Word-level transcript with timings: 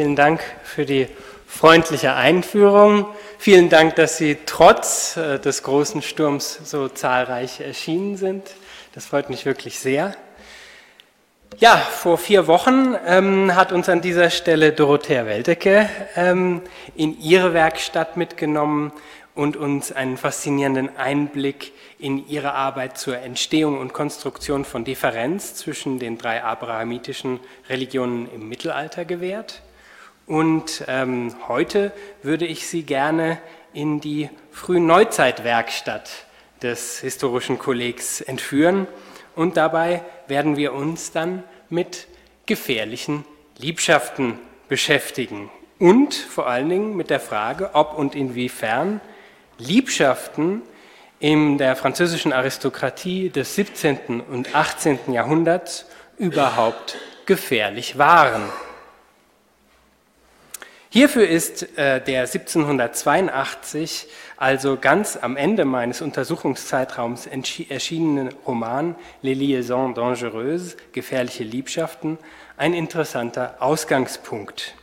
Vielen 0.00 0.16
Dank 0.16 0.40
für 0.64 0.86
die 0.86 1.08
freundliche 1.46 2.14
Einführung. 2.14 3.04
Vielen 3.36 3.68
Dank, 3.68 3.96
dass 3.96 4.16
Sie 4.16 4.38
trotz 4.46 5.18
äh, 5.18 5.38
des 5.38 5.62
großen 5.62 6.00
Sturms 6.00 6.58
so 6.64 6.88
zahlreich 6.88 7.60
erschienen 7.60 8.16
sind. 8.16 8.50
Das 8.94 9.04
freut 9.04 9.28
mich 9.28 9.44
wirklich 9.44 9.78
sehr. 9.78 10.16
Ja, 11.58 11.76
vor 11.76 12.16
vier 12.16 12.46
Wochen 12.46 12.96
ähm, 13.06 13.54
hat 13.54 13.72
uns 13.72 13.90
an 13.90 14.00
dieser 14.00 14.30
Stelle 14.30 14.72
Dorothea 14.72 15.26
Weltecke 15.26 15.90
ähm, 16.16 16.62
in 16.96 17.20
ihre 17.20 17.52
Werkstatt 17.52 18.16
mitgenommen 18.16 18.92
und 19.34 19.58
uns 19.58 19.92
einen 19.92 20.16
faszinierenden 20.16 20.96
Einblick 20.96 21.74
in 21.98 22.26
ihre 22.26 22.54
Arbeit 22.54 22.96
zur 22.96 23.18
Entstehung 23.18 23.78
und 23.78 23.92
Konstruktion 23.92 24.64
von 24.64 24.82
Differenz 24.82 25.56
zwischen 25.56 25.98
den 25.98 26.16
drei 26.16 26.42
abrahamitischen 26.42 27.38
Religionen 27.68 28.30
im 28.34 28.48
Mittelalter 28.48 29.04
gewährt. 29.04 29.60
Und 30.30 30.84
ähm, 30.86 31.34
heute 31.48 31.90
würde 32.22 32.46
ich 32.46 32.68
Sie 32.68 32.84
gerne 32.84 33.38
in 33.72 34.00
die 34.00 34.30
Frühneuzeitwerkstatt 34.52 36.08
des 36.62 37.00
Historischen 37.00 37.58
Kollegs 37.58 38.20
entführen. 38.20 38.86
Und 39.34 39.56
dabei 39.56 40.04
werden 40.28 40.56
wir 40.56 40.72
uns 40.72 41.10
dann 41.10 41.42
mit 41.68 42.06
gefährlichen 42.46 43.24
Liebschaften 43.58 44.38
beschäftigen. 44.68 45.50
Und 45.80 46.14
vor 46.14 46.46
allen 46.46 46.68
Dingen 46.68 46.96
mit 46.96 47.10
der 47.10 47.18
Frage, 47.18 47.70
ob 47.72 47.98
und 47.98 48.14
inwiefern 48.14 49.00
Liebschaften 49.58 50.62
in 51.18 51.58
der 51.58 51.74
französischen 51.74 52.32
Aristokratie 52.32 53.30
des 53.30 53.56
17. 53.56 54.20
und 54.20 54.54
18. 54.54 55.12
Jahrhunderts 55.12 55.86
überhaupt 56.18 56.98
gefährlich 57.26 57.98
waren. 57.98 58.44
Hierfür 60.92 61.28
ist 61.28 61.78
äh, 61.78 62.00
der 62.00 62.22
1782, 62.22 64.08
also 64.36 64.76
ganz 64.76 65.16
am 65.16 65.36
Ende 65.36 65.64
meines 65.64 66.02
Untersuchungszeitraums 66.02 67.28
erschienene 67.68 68.30
Roman 68.44 68.96
Les 69.22 69.38
Liaisons 69.38 69.94
Dangereuses, 69.94 70.76
gefährliche 70.90 71.44
Liebschaften, 71.44 72.18
ein 72.56 72.74
interessanter 72.74 73.54
Ausgangspunkt. 73.60 74.74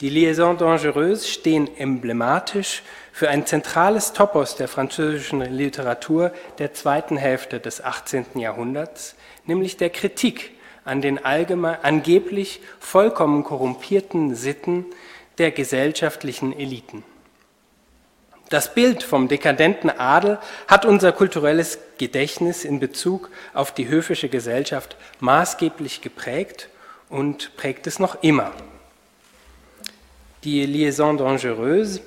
Die 0.00 0.10
Liaisons 0.10 0.60
Dangereuses 0.60 1.28
stehen 1.28 1.68
emblematisch 1.76 2.84
für 3.10 3.28
ein 3.28 3.44
zentrales 3.44 4.12
Topos 4.12 4.54
der 4.54 4.68
französischen 4.68 5.40
Literatur 5.40 6.30
der 6.60 6.72
zweiten 6.72 7.16
Hälfte 7.16 7.58
des 7.58 7.82
18. 7.82 8.26
Jahrhunderts, 8.36 9.16
nämlich 9.44 9.76
der 9.76 9.90
Kritik 9.90 10.52
an 10.84 11.00
den 11.00 11.24
allgemein, 11.24 11.78
angeblich 11.82 12.60
vollkommen 12.78 13.42
korrumpierten 13.42 14.36
Sitten 14.36 14.86
der 15.38 15.50
gesellschaftlichen 15.50 16.58
Eliten. 16.58 17.04
Das 18.48 18.72
Bild 18.72 19.02
vom 19.02 19.28
dekadenten 19.28 19.90
Adel 19.90 20.38
hat 20.66 20.86
unser 20.86 21.12
kulturelles 21.12 21.78
Gedächtnis 21.98 22.64
in 22.64 22.80
Bezug 22.80 23.30
auf 23.52 23.72
die 23.72 23.88
höfische 23.88 24.30
Gesellschaft 24.30 24.96
maßgeblich 25.20 26.00
geprägt 26.00 26.68
und 27.10 27.56
prägt 27.56 27.86
es 27.86 27.98
noch 27.98 28.22
immer. 28.22 28.52
Die 30.44 30.64
Liaison 30.64 31.18
dangereuse 31.18 32.00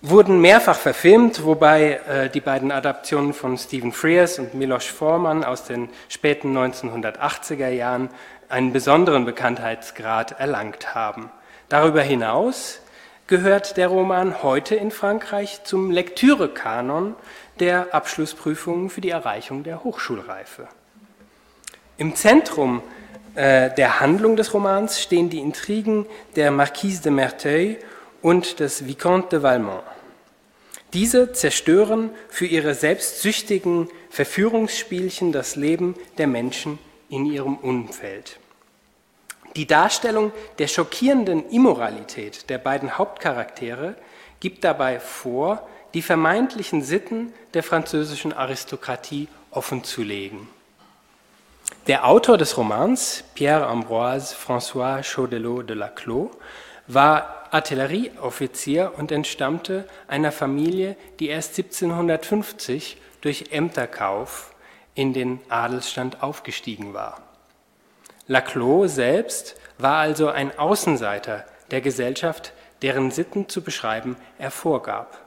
wurden 0.00 0.40
mehrfach 0.40 0.76
verfilmt, 0.76 1.44
wobei 1.44 2.00
äh, 2.08 2.30
die 2.30 2.40
beiden 2.40 2.70
Adaptionen 2.70 3.32
von 3.32 3.58
Stephen 3.58 3.92
Frears 3.92 4.38
und 4.38 4.54
Milos 4.54 4.84
Forman 4.84 5.42
aus 5.42 5.64
den 5.64 5.88
späten 6.08 6.56
1980er 6.56 7.68
Jahren 7.68 8.10
einen 8.48 8.72
besonderen 8.72 9.24
Bekanntheitsgrad 9.24 10.38
erlangt 10.38 10.94
haben. 10.94 11.30
Darüber 11.68 12.02
hinaus 12.02 12.78
gehört 13.26 13.76
der 13.76 13.88
Roman 13.88 14.42
heute 14.44 14.76
in 14.76 14.92
Frankreich 14.92 15.64
zum 15.64 15.90
Lektürekanon 15.90 17.16
der 17.58 17.92
Abschlussprüfungen 17.92 18.88
für 18.88 19.00
die 19.00 19.10
Erreichung 19.10 19.64
der 19.64 19.82
Hochschulreife. 19.82 20.68
Im 21.98 22.14
Zentrum 22.14 22.82
äh, 23.34 23.74
der 23.74 23.98
Handlung 23.98 24.36
des 24.36 24.54
Romans 24.54 25.00
stehen 25.02 25.28
die 25.28 25.40
Intrigen 25.40 26.06
der 26.36 26.52
Marquise 26.52 27.02
de 27.02 27.10
Merteuil 27.10 27.78
und 28.22 28.60
des 28.60 28.86
Vicomte 28.86 29.36
de 29.36 29.42
Valmont. 29.42 29.82
Diese 30.92 31.32
zerstören 31.32 32.10
für 32.28 32.46
ihre 32.46 32.74
selbstsüchtigen 32.74 33.88
Verführungsspielchen 34.10 35.32
das 35.32 35.56
Leben 35.56 35.96
der 36.16 36.28
Menschen 36.28 36.78
in 37.08 37.26
ihrem 37.26 37.56
Umfeld. 37.56 38.38
Die 39.56 39.66
Darstellung 39.66 40.32
der 40.58 40.68
schockierenden 40.68 41.48
Immoralität 41.48 42.50
der 42.50 42.58
beiden 42.58 42.98
Hauptcharaktere 42.98 43.94
gibt 44.38 44.64
dabei 44.64 45.00
vor, 45.00 45.66
die 45.94 46.02
vermeintlichen 46.02 46.82
Sitten 46.82 47.32
der 47.54 47.62
französischen 47.62 48.34
Aristokratie 48.34 49.28
offenzulegen. 49.50 50.46
Der 51.86 52.06
Autor 52.06 52.36
des 52.36 52.58
Romans, 52.58 53.24
Pierre-Ambroise 53.34 54.34
François 54.36 55.02
Chaudelot 55.02 55.62
de 55.62 55.74
la 55.74 55.88
Clos, 55.88 56.30
war 56.86 57.48
Artillerieoffizier 57.50 58.92
und 58.96 59.10
entstammte 59.10 59.88
einer 60.06 60.32
Familie, 60.32 60.96
die 61.18 61.28
erst 61.28 61.56
1750 61.56 62.98
durch 63.22 63.46
Ämterkauf 63.52 64.54
in 64.94 65.14
den 65.14 65.40
Adelsstand 65.48 66.22
aufgestiegen 66.22 66.92
war. 66.92 67.25
Laclos 68.28 68.96
selbst 68.96 69.56
war 69.78 69.98
also 69.98 70.28
ein 70.28 70.58
Außenseiter 70.58 71.44
der 71.70 71.80
Gesellschaft, 71.80 72.52
deren 72.82 73.12
Sitten 73.12 73.48
zu 73.48 73.62
beschreiben 73.62 74.16
er 74.38 74.50
vorgab. 74.50 75.20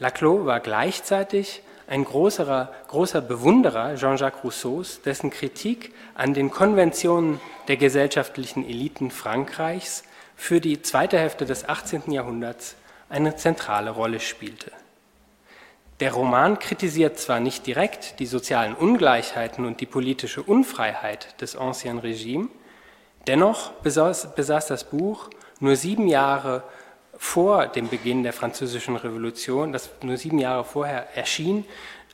Laclos 0.00 0.44
war 0.44 0.58
gleichzeitig 0.58 1.62
ein 1.86 2.04
großer, 2.04 2.72
großer 2.88 3.20
Bewunderer 3.20 3.94
Jean-Jacques 3.94 4.42
Rousseaus, 4.42 5.00
dessen 5.02 5.30
Kritik 5.30 5.94
an 6.14 6.34
den 6.34 6.50
Konventionen 6.50 7.40
der 7.68 7.76
gesellschaftlichen 7.76 8.64
Eliten 8.68 9.12
Frankreichs 9.12 10.02
für 10.34 10.60
die 10.60 10.82
zweite 10.82 11.18
Hälfte 11.18 11.44
des 11.44 11.68
18. 11.68 12.10
Jahrhunderts 12.10 12.74
eine 13.08 13.36
zentrale 13.36 13.90
Rolle 13.90 14.18
spielte. 14.18 14.72
Der 16.02 16.14
Roman 16.14 16.58
kritisiert 16.58 17.20
zwar 17.20 17.38
nicht 17.38 17.64
direkt 17.64 18.18
die 18.18 18.26
sozialen 18.26 18.74
Ungleichheiten 18.74 19.64
und 19.64 19.80
die 19.80 19.86
politische 19.86 20.42
Unfreiheit 20.42 21.40
des 21.40 21.54
Ancien 21.54 22.00
Regime, 22.00 22.48
dennoch 23.28 23.70
besaß, 23.84 24.34
besaß 24.34 24.66
das 24.66 24.82
Buch 24.82 25.30
nur 25.60 25.76
sieben 25.76 26.08
Jahre 26.08 26.64
vor 27.16 27.68
dem 27.68 27.88
Beginn 27.88 28.24
der 28.24 28.32
Französischen 28.32 28.96
Revolution, 28.96 29.72
das 29.72 29.90
nur 30.02 30.16
sieben 30.16 30.40
Jahre 30.40 30.64
vorher 30.64 31.06
erschien, 31.16 31.64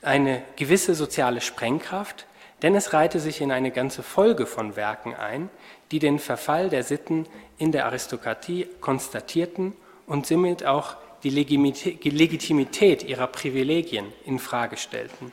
eine 0.03 0.43
gewisse 0.57 0.95
soziale 0.95 1.41
Sprengkraft, 1.41 2.27
denn 2.61 2.75
es 2.75 2.93
reihte 2.93 3.21
sich 3.21 3.41
in 3.41 3.51
eine 3.51 3.71
ganze 3.71 4.03
Folge 4.03 4.45
von 4.45 4.77
Werken 4.77 5.15
ein, 5.15 5.49
die 5.93 5.99
den 5.99 6.19
Verfall 6.19 6.69
der 6.69 6.83
Sitten 6.83 7.25
in 7.57 7.73
der 7.73 7.87
Aristokratie 7.87 8.69
konstatierten 8.83 9.73
und 10.07 10.27
somit 10.27 10.67
auch 10.67 10.97
die 11.23 11.31
Legitimität 11.31 13.03
ihrer 13.03 13.27
Privilegien 13.27 14.07
in 14.25 14.39
Frage 14.39 14.77
stellten. 14.77 15.33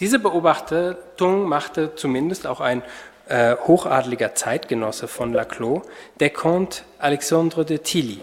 Diese 0.00 0.18
Beobachtung 0.18 1.48
machte 1.48 1.94
zumindest 1.94 2.46
auch 2.46 2.60
ein 2.60 2.82
äh, 3.28 3.56
hochadliger 3.56 4.34
Zeitgenosse 4.34 5.06
von 5.08 5.32
Laclos, 5.32 5.82
der 6.18 6.30
Comte 6.30 6.82
Alexandre 6.98 7.64
de 7.64 7.78
Tilly. 7.78 8.20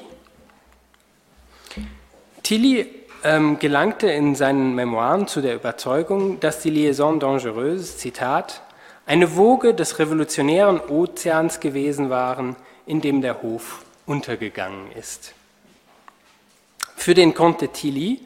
Tilly 2.43 2.87
ähm, 3.23 3.59
gelangte 3.59 4.09
in 4.09 4.35
seinen 4.35 4.75
Memoiren 4.75 5.27
zu 5.27 5.41
der 5.41 5.55
Überzeugung, 5.55 6.39
dass 6.39 6.61
die 6.61 6.69
Liaison 6.69 7.19
dangereuse, 7.19 7.97
Zitat, 7.97 8.61
eine 9.05 9.35
Woge 9.35 9.73
des 9.73 9.99
revolutionären 9.99 10.79
Ozeans 10.79 11.59
gewesen 11.59 12.09
waren, 12.09 12.55
in 12.85 13.01
dem 13.01 13.21
der 13.21 13.41
Hof 13.41 13.85
untergegangen 14.05 14.91
ist. 14.91 15.33
Für 16.99 17.13
den 17.13 17.33
Comte 17.33 17.69
Tilly 17.69 18.19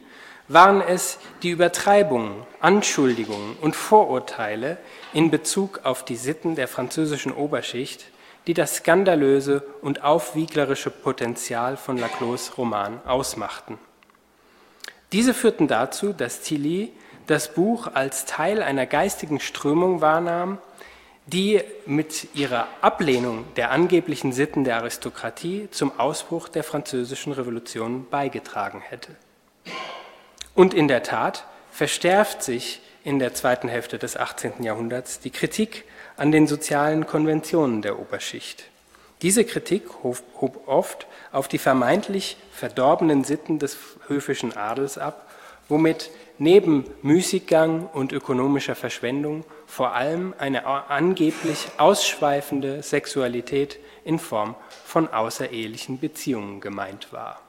waren 0.48 0.80
es 0.80 1.20
die 1.44 1.50
Übertreibungen, 1.50 2.42
Anschuldigungen 2.58 3.56
und 3.60 3.76
Vorurteile 3.76 4.78
in 5.12 5.30
Bezug 5.30 5.82
auf 5.84 6.04
die 6.04 6.16
Sitten 6.16 6.56
der 6.56 6.66
französischen 6.66 7.30
Oberschicht, 7.30 8.06
die 8.48 8.52
das 8.52 8.74
skandalöse 8.74 9.62
und 9.80 10.02
aufwieglerische 10.02 10.90
Potenzial 10.90 11.76
von 11.76 11.98
Laclos 11.98 12.58
Roman 12.58 13.00
ausmachten. 13.06 13.78
Diese 15.12 15.34
führten 15.34 15.68
dazu, 15.68 16.12
dass 16.12 16.40
Tilly 16.40 16.92
das 17.28 17.54
Buch 17.54 17.86
als 17.94 18.24
Teil 18.24 18.60
einer 18.60 18.86
geistigen 18.86 19.38
Strömung 19.38 20.00
wahrnahm, 20.00 20.58
die 21.26 21.62
mit 21.86 22.34
ihrer 22.34 22.68
Ablehnung 22.80 23.44
der 23.56 23.70
angeblichen 23.70 24.32
Sitten 24.32 24.64
der 24.64 24.76
Aristokratie 24.76 25.68
zum 25.70 25.98
Ausbruch 25.98 26.48
der 26.48 26.64
französischen 26.64 27.32
Revolution 27.32 28.06
beigetragen 28.10 28.80
hätte. 28.80 29.12
Und 30.54 30.74
in 30.74 30.88
der 30.88 31.02
Tat 31.02 31.46
verstärkt 31.70 32.42
sich 32.42 32.80
in 33.04 33.18
der 33.18 33.34
zweiten 33.34 33.68
Hälfte 33.68 33.98
des 33.98 34.16
18. 34.16 34.62
Jahrhunderts 34.62 35.20
die 35.20 35.30
Kritik 35.30 35.84
an 36.16 36.30
den 36.30 36.46
sozialen 36.46 37.06
Konventionen 37.06 37.82
der 37.82 37.98
Oberschicht. 37.98 38.64
Diese 39.22 39.44
Kritik 39.44 39.82
hob 40.02 40.68
oft 40.68 41.06
auf 41.32 41.48
die 41.48 41.58
vermeintlich 41.58 42.36
verdorbenen 42.52 43.24
Sitten 43.24 43.58
des 43.58 43.76
höfischen 44.06 44.56
Adels 44.56 44.98
ab, 44.98 45.30
womit 45.68 46.10
neben 46.38 46.84
Müßiggang 47.02 47.88
und 47.92 48.12
ökonomischer 48.12 48.74
Verschwendung 48.74 49.44
vor 49.74 49.92
allem 49.92 50.34
eine 50.38 50.66
angeblich 50.66 51.66
ausschweifende 51.78 52.84
Sexualität 52.84 53.80
in 54.04 54.20
Form 54.20 54.54
von 54.84 55.12
außerehelichen 55.12 55.98
Beziehungen 55.98 56.60
gemeint 56.60 57.12
war. 57.12 57.40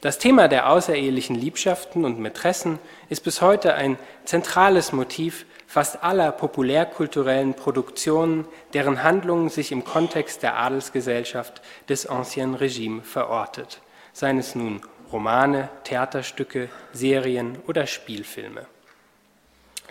Das 0.00 0.18
Thema 0.18 0.48
der 0.48 0.68
außerehelichen 0.68 1.36
Liebschaften 1.36 2.04
und 2.04 2.18
Mätressen 2.18 2.80
ist 3.08 3.22
bis 3.22 3.40
heute 3.40 3.74
ein 3.74 4.00
zentrales 4.24 4.90
Motiv 4.90 5.46
fast 5.68 6.02
aller 6.02 6.32
populärkulturellen 6.32 7.54
Produktionen, 7.54 8.44
deren 8.72 9.04
Handlungen 9.04 9.48
sich 9.48 9.70
im 9.70 9.84
Kontext 9.84 10.42
der 10.42 10.58
Adelsgesellschaft 10.58 11.62
des 11.88 12.08
Ancien 12.08 12.56
Regime 12.56 13.02
verortet, 13.02 13.80
seien 14.12 14.38
es 14.38 14.56
nun 14.56 14.80
Romane, 15.12 15.68
Theaterstücke, 15.84 16.68
Serien 16.92 17.58
oder 17.68 17.86
Spielfilme. 17.86 18.66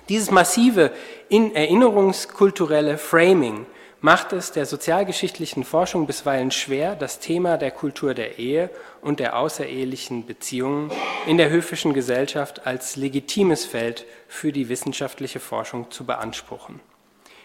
Dieses 0.07 0.29
massive 0.29 0.91
erinnerungskulturelle 1.29 2.97
Framing 2.99 3.65
macht 4.01 4.33
es 4.33 4.51
der 4.51 4.67
sozialgeschichtlichen 4.67 5.63
Forschung 5.63 6.05
bisweilen 6.05 6.51
schwer, 6.51 6.95
das 6.95 7.19
Thema 7.19 7.57
der 7.57 7.71
Kultur 7.71 8.13
der 8.13 8.37
Ehe 8.37 8.69
und 9.01 9.19
der 9.19 9.35
außerehelichen 9.35 10.27
Beziehungen 10.27 10.91
in 11.25 11.37
der 11.37 11.49
höfischen 11.49 11.95
Gesellschaft 11.95 12.67
als 12.67 12.97
legitimes 12.97 13.65
Feld 13.65 14.05
für 14.27 14.51
die 14.51 14.69
wissenschaftliche 14.69 15.39
Forschung 15.39 15.89
zu 15.89 16.05
beanspruchen. 16.05 16.81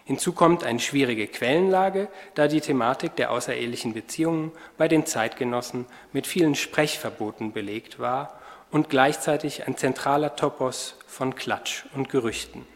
Hinzu 0.05 0.33
kommt 0.33 0.63
eine 0.63 0.81
schwierige 0.81 1.29
Quellenlage, 1.29 2.09
da 2.35 2.47
die 2.47 2.61
Thematik 2.61 3.17
der 3.17 3.31
außerehelichen 3.31 3.95
Beziehungen 3.95 4.53
bei 4.77 4.87
den 4.87 5.07
Zeitgenossen 5.07 5.87
mit 6.13 6.27
vielen 6.27 6.57
Sprechverboten 6.57 7.53
belegt 7.53 7.99
war 8.01 8.40
und 8.71 8.89
gleichzeitig 8.89 9.67
ein 9.67 9.77
zentraler 9.77 10.37
Topos 10.37 10.97
von 11.07 11.35
Klatsch 11.35 11.85
und 11.95 12.09
Gerüchten. 12.09 12.67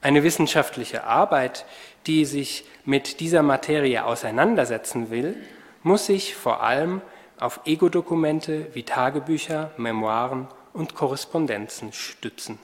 Eine 0.00 0.22
wissenschaftliche 0.22 1.04
Arbeit, 1.04 1.64
die 2.06 2.24
sich 2.24 2.64
mit 2.84 3.20
dieser 3.20 3.42
Materie 3.42 4.04
auseinandersetzen 4.04 5.10
will, 5.10 5.36
muss 5.82 6.06
sich 6.06 6.34
vor 6.34 6.62
allem 6.62 7.00
auf 7.40 7.60
Ego-Dokumente 7.64 8.68
wie 8.74 8.84
Tagebücher, 8.84 9.72
Memoiren 9.76 10.48
und 10.72 10.94
Korrespondenzen 10.94 11.92
stützen. 11.92 12.58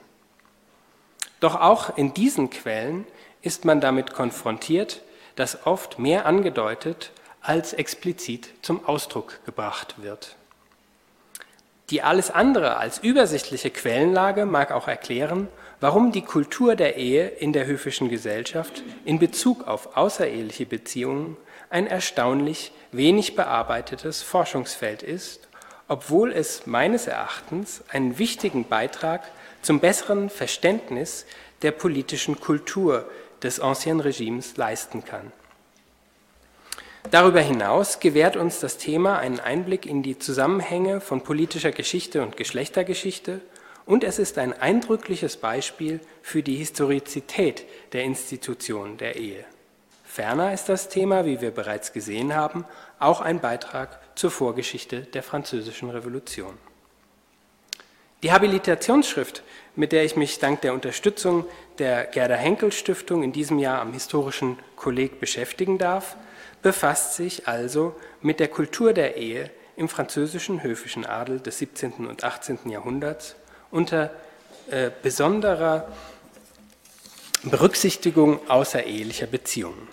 Doch 1.39 1.59
auch 1.59 1.97
in 1.97 2.13
diesen 2.13 2.49
Quellen 2.49 3.05
ist 3.41 3.65
man 3.65 3.81
damit 3.81 4.13
konfrontiert, 4.13 5.01
dass 5.35 5.65
oft 5.67 5.99
mehr 5.99 6.25
angedeutet 6.25 7.11
als 7.41 7.73
explizit 7.73 8.49
zum 8.61 8.85
Ausdruck 8.85 9.39
gebracht 9.45 9.95
wird. 10.01 10.35
Die 11.91 12.01
alles 12.01 12.31
andere 12.31 12.77
als 12.77 12.97
übersichtliche 12.97 13.69
Quellenlage 13.69 14.45
mag 14.45 14.71
auch 14.71 14.87
erklären, 14.87 15.47
warum 15.79 16.11
die 16.11 16.23
Kultur 16.23 16.75
der 16.75 16.95
Ehe 16.95 17.27
in 17.27 17.53
der 17.53 17.67
höfischen 17.67 18.09
Gesellschaft 18.09 18.81
in 19.03 19.19
Bezug 19.19 19.67
auf 19.67 19.95
außereheliche 19.95 20.65
Beziehungen 20.65 21.37
ein 21.69 21.85
erstaunlich 21.85 22.71
wenig 22.91 23.35
bearbeitetes 23.35 24.23
Forschungsfeld 24.23 25.03
ist, 25.03 25.47
obwohl 25.87 26.31
es 26.31 26.65
meines 26.65 27.05
Erachtens 27.05 27.83
einen 27.89 28.17
wichtigen 28.17 28.67
Beitrag 28.67 29.21
zum 29.61 29.79
besseren 29.79 30.31
Verständnis 30.31 31.25
der 31.61 31.71
politischen 31.71 32.39
Kultur 32.39 33.07
des 33.43 33.59
Ancien 33.59 33.99
Regimes 33.99 34.57
leisten 34.57 35.05
kann. 35.05 35.31
Darüber 37.11 37.39
hinaus 37.39 37.99
gewährt 37.99 38.35
uns 38.35 38.59
das 38.59 38.77
Thema 38.77 39.19
einen 39.19 39.39
Einblick 39.39 39.85
in 39.85 40.01
die 40.01 40.17
Zusammenhänge 40.17 41.01
von 41.01 41.21
politischer 41.21 41.71
Geschichte 41.71 42.23
und 42.23 42.35
Geschlechtergeschichte 42.35 43.41
und 43.85 44.03
es 44.03 44.17
ist 44.17 44.39
ein 44.39 44.59
eindrückliches 44.59 45.37
Beispiel 45.37 45.99
für 46.23 46.41
die 46.41 46.55
Historizität 46.55 47.65
der 47.93 48.03
Institution 48.03 48.97
der 48.97 49.17
Ehe. 49.17 49.45
Ferner 50.03 50.53
ist 50.53 50.69
das 50.69 50.89
Thema, 50.89 51.25
wie 51.25 51.41
wir 51.41 51.51
bereits 51.51 51.93
gesehen 51.93 52.33
haben, 52.33 52.65
auch 52.99 53.21
ein 53.21 53.39
Beitrag 53.39 53.99
zur 54.15 54.31
Vorgeschichte 54.31 55.01
der 55.01 55.21
Französischen 55.21 55.89
Revolution. 55.89 56.57
Die 58.23 58.31
Habilitationsschrift, 58.31 59.43
mit 59.75 59.91
der 59.91 60.05
ich 60.05 60.15
mich 60.15 60.39
dank 60.39 60.61
der 60.61 60.73
Unterstützung 60.73 61.45
der 61.77 62.05
Gerda 62.05 62.35
Henkel 62.35 62.71
Stiftung 62.71 63.21
in 63.21 63.33
diesem 63.33 63.59
Jahr 63.59 63.81
am 63.81 63.93
Historischen 63.93 64.57
Kolleg 64.75 65.19
beschäftigen 65.19 65.77
darf, 65.77 66.15
befasst 66.65 67.13
sich 67.13 67.47
also 67.47 67.95
mit 68.23 68.39
der 68.39 68.47
Kultur 68.47 68.91
der 68.91 69.17
Ehe 69.17 69.51
im 69.75 69.87
französischen 69.87 70.63
höfischen 70.63 71.05
Adel 71.05 71.39
des 71.39 71.59
17. 71.59 72.07
und 72.07 72.23
18. 72.23 72.57
Jahrhunderts 72.71 73.35
unter 73.69 74.09
äh, 74.71 74.89
besonderer 75.03 75.87
Berücksichtigung 77.43 78.39
außerehelicher 78.49 79.27
Beziehungen. 79.27 79.87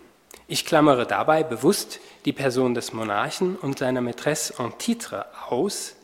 Ich 0.48 0.64
klammere 0.64 1.06
dabei 1.06 1.42
bewusst 1.42 2.00
die 2.24 2.32
Person 2.32 2.72
des 2.72 2.94
Monarchen 2.94 3.56
und 3.56 3.78
seiner 3.78 4.00
Maîtresse 4.00 4.58
en 4.58 4.72
titre 4.78 5.26
aus, 5.50 5.94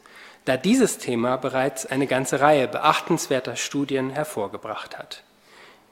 da 0.44 0.58
dieses 0.58 0.98
Thema 0.98 1.36
bereits 1.36 1.86
eine 1.86 2.06
ganze 2.06 2.40
Reihe 2.40 2.68
beachtenswerter 2.68 3.56
Studien 3.56 4.10
hervorgebracht 4.10 4.98
hat. 4.98 5.22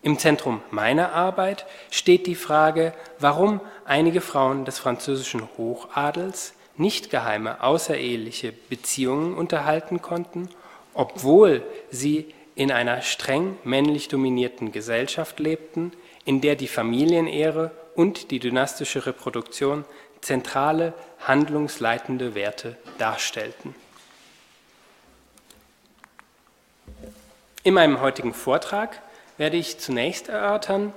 Im 0.06 0.20
Zentrum 0.20 0.62
meiner 0.70 1.12
Arbeit 1.12 1.66
steht 1.90 2.28
die 2.28 2.36
Frage, 2.36 2.94
warum 3.18 3.60
einige 3.84 4.20
Frauen 4.20 4.64
des 4.64 4.78
französischen 4.78 5.48
Hochadels 5.58 6.54
nicht 6.76 7.10
geheime 7.10 7.60
außereheliche 7.60 8.52
Beziehungen 8.52 9.34
unterhalten 9.34 10.00
konnten 10.00 10.48
obwohl 10.96 11.62
sie 11.90 12.32
in 12.54 12.72
einer 12.72 13.02
streng 13.02 13.58
männlich 13.64 14.08
dominierten 14.08 14.72
Gesellschaft 14.72 15.38
lebten, 15.38 15.92
in 16.24 16.40
der 16.40 16.56
die 16.56 16.68
Familienehre 16.68 17.70
und 17.94 18.30
die 18.30 18.38
dynastische 18.38 19.04
Reproduktion 19.04 19.84
zentrale 20.22 20.94
handlungsleitende 21.26 22.34
Werte 22.34 22.78
darstellten. 22.96 23.74
In 27.62 27.74
meinem 27.74 28.00
heutigen 28.00 28.32
Vortrag 28.32 29.02
werde 29.36 29.56
ich 29.56 29.78
zunächst 29.78 30.28
erörtern, 30.28 30.92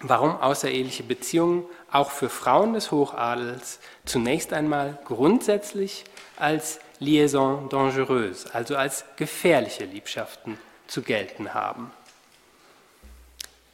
warum 0.00 0.40
außereheliche 0.40 1.02
Beziehungen 1.02 1.64
auch 1.90 2.10
für 2.10 2.28
Frauen 2.28 2.72
des 2.72 2.90
Hochadels 2.90 3.78
zunächst 4.04 4.52
einmal 4.52 4.98
grundsätzlich 5.04 6.04
als 6.36 6.80
Liaison 6.98 7.68
dangereuse, 7.68 8.54
also 8.54 8.76
als 8.76 9.04
gefährliche 9.16 9.84
Liebschaften 9.84 10.58
zu 10.86 11.02
gelten 11.02 11.54
haben. 11.54 11.90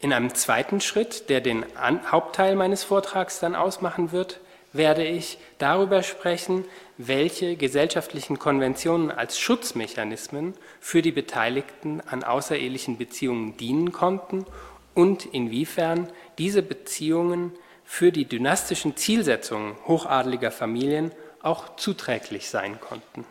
In 0.00 0.12
einem 0.12 0.35
zweiten 0.35 0.80
Schritt, 0.80 1.28
der 1.28 1.40
den 1.40 1.64
Hauptteil 2.11 2.54
meines 2.57 2.85
Vortrags 2.85 3.40
dann 3.40 3.54
ausmachen 3.54 4.12
wird, 4.12 4.40
werde 4.73 5.05
ich 5.05 5.39
darüber 5.59 6.03
sprechen, 6.03 6.65
welche 6.99 7.57
gesellschaftlichen 7.57 8.39
Konventionen 8.39 9.11
als 9.11 9.39
Schutzmechanismen 9.39 10.55
für 10.81 11.03
die 11.03 11.13
Beteiligten 11.13 12.01
an 12.07 12.25
außerehelichen 12.25 12.99
Beziehungen 12.99 13.57
dienen 13.57 13.93
konnten 13.93 14.47
und 14.95 15.27
inwiefern 15.27 16.09
diese 16.39 16.63
Beziehungen 16.63 17.53
für 17.85 18.13
die 18.13 18.27
dynastischen 18.27 18.97
Zielsetzungen 18.97 19.77
hochadeliger 19.87 20.51
Familien 20.51 21.13
auch 21.41 21.77
zuträglich 21.77 22.51
sein 22.51 22.81
konnten. 22.81 23.25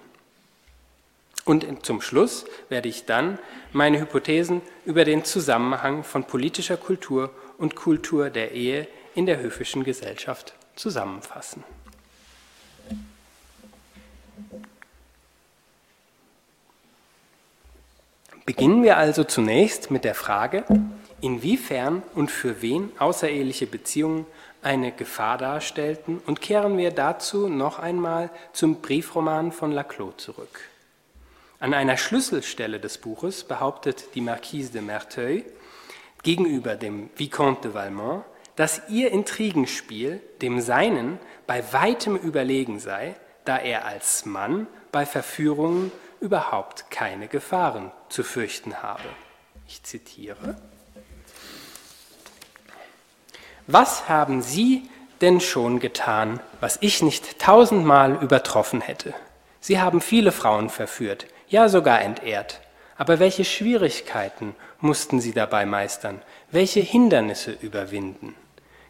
Und 1.46 1.86
zum 1.86 2.02
Schluss 2.02 2.46
werde 2.68 2.90
ich 2.90 3.06
dann 3.06 3.40
meine 3.72 4.00
Hypothesen 4.02 4.62
über 4.86 5.06
den 5.06 5.24
Zusammenhang 5.24 6.04
von 6.04 6.26
politischer 6.26 6.76
Kultur 6.76 7.30
und 7.58 7.76
Kultur 7.76 8.30
der 8.30 8.52
Ehe 8.52 8.88
in 9.16 9.26
der 9.26 9.40
höfischen 9.40 9.84
Gesellschaft 9.84 10.57
zusammenfassen. 10.78 11.64
Beginnen 18.46 18.82
wir 18.82 18.96
also 18.96 19.26
zunächst 19.26 19.92
mit 19.92 20.06
der 20.06 20.16
Frage, 20.16 20.64
inwiefern 21.20 22.02
und 22.16 22.32
für 22.32 22.62
wen 22.62 22.92
außereheliche 22.98 23.68
Beziehungen 23.68 24.26
eine 24.62 24.94
Gefahr 24.94 25.38
darstellten 25.38 26.22
und 26.26 26.40
kehren 26.40 26.78
wir 26.78 26.92
dazu 26.92 27.50
noch 27.50 27.80
einmal 27.80 28.30
zum 28.54 28.82
Briefroman 28.82 29.52
von 29.52 29.74
Laclos 29.74 30.14
zurück. 30.18 30.62
An 31.60 31.74
einer 31.74 31.98
Schlüsselstelle 31.98 32.80
des 32.80 33.00
Buches 33.00 33.44
behauptet 33.44 34.16
die 34.16 34.22
Marquise 34.22 34.72
de 34.72 34.82
Merteuil 34.82 35.44
gegenüber 36.24 36.76
dem 36.76 37.10
Vicomte 37.16 37.70
de 37.70 37.74
Valmont, 37.74 38.24
dass 38.58 38.82
ihr 38.90 39.12
Intrigenspiel 39.12 40.20
dem 40.42 40.60
Seinen 40.60 41.20
bei 41.46 41.64
weitem 41.72 42.18
überlegen 42.18 42.80
sei, 42.80 43.16
da 43.46 43.58
er 43.58 43.86
als 43.86 44.26
Mann 44.26 44.68
bei 44.92 45.06
Verführungen 45.06 45.92
überhaupt 46.20 46.90
keine 46.90 47.28
Gefahren 47.28 47.92
zu 48.10 48.24
fürchten 48.24 48.82
habe. 48.82 49.04
Ich 49.68 49.84
zitiere. 49.84 50.60
Was 53.68 54.10
haben 54.10 54.42
Sie 54.42 54.90
denn 55.22 55.40
schon 55.40 55.80
getan, 55.80 56.40
was 56.60 56.80
ich 56.82 57.04
nicht 57.04 57.38
tausendmal 57.40 58.16
übertroffen 58.24 58.82
hätte? 58.82 59.14
Sie 59.60 59.80
haben 59.80 60.02
viele 60.02 60.32
Frauen 60.32 60.70
verführt, 60.70 61.28
ja 61.48 61.70
sogar 61.70 62.02
entehrt. 62.02 62.62
Aber 62.98 63.20
welche 63.20 63.46
Schwierigkeiten 63.46 64.56
mussten 64.80 65.22
Sie 65.22 65.34
dabei 65.34 65.68
meistern? 65.68 66.24
Welche 66.50 66.80
Hindernisse 66.80 67.52
überwinden? 67.52 68.36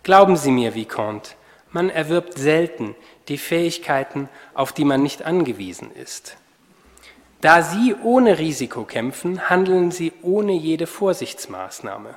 Glauben 0.07 0.37
Sie 0.37 0.51
mir, 0.51 0.73
Vicomte, 0.73 1.31
man 1.73 1.89
erwirbt 1.89 2.37
selten 2.37 2.95
die 3.27 3.37
Fähigkeiten, 3.37 4.29
auf 4.53 4.71
die 4.71 4.85
man 4.85 5.03
nicht 5.03 5.23
angewiesen 5.23 5.91
ist. 5.91 6.37
Da 7.41 7.61
Sie 7.61 7.93
ohne 7.93 8.39
Risiko 8.39 8.85
kämpfen, 8.85 9.49
handeln 9.49 9.91
Sie 9.91 10.13
ohne 10.21 10.53
jede 10.53 10.87
Vorsichtsmaßnahme. 10.87 12.15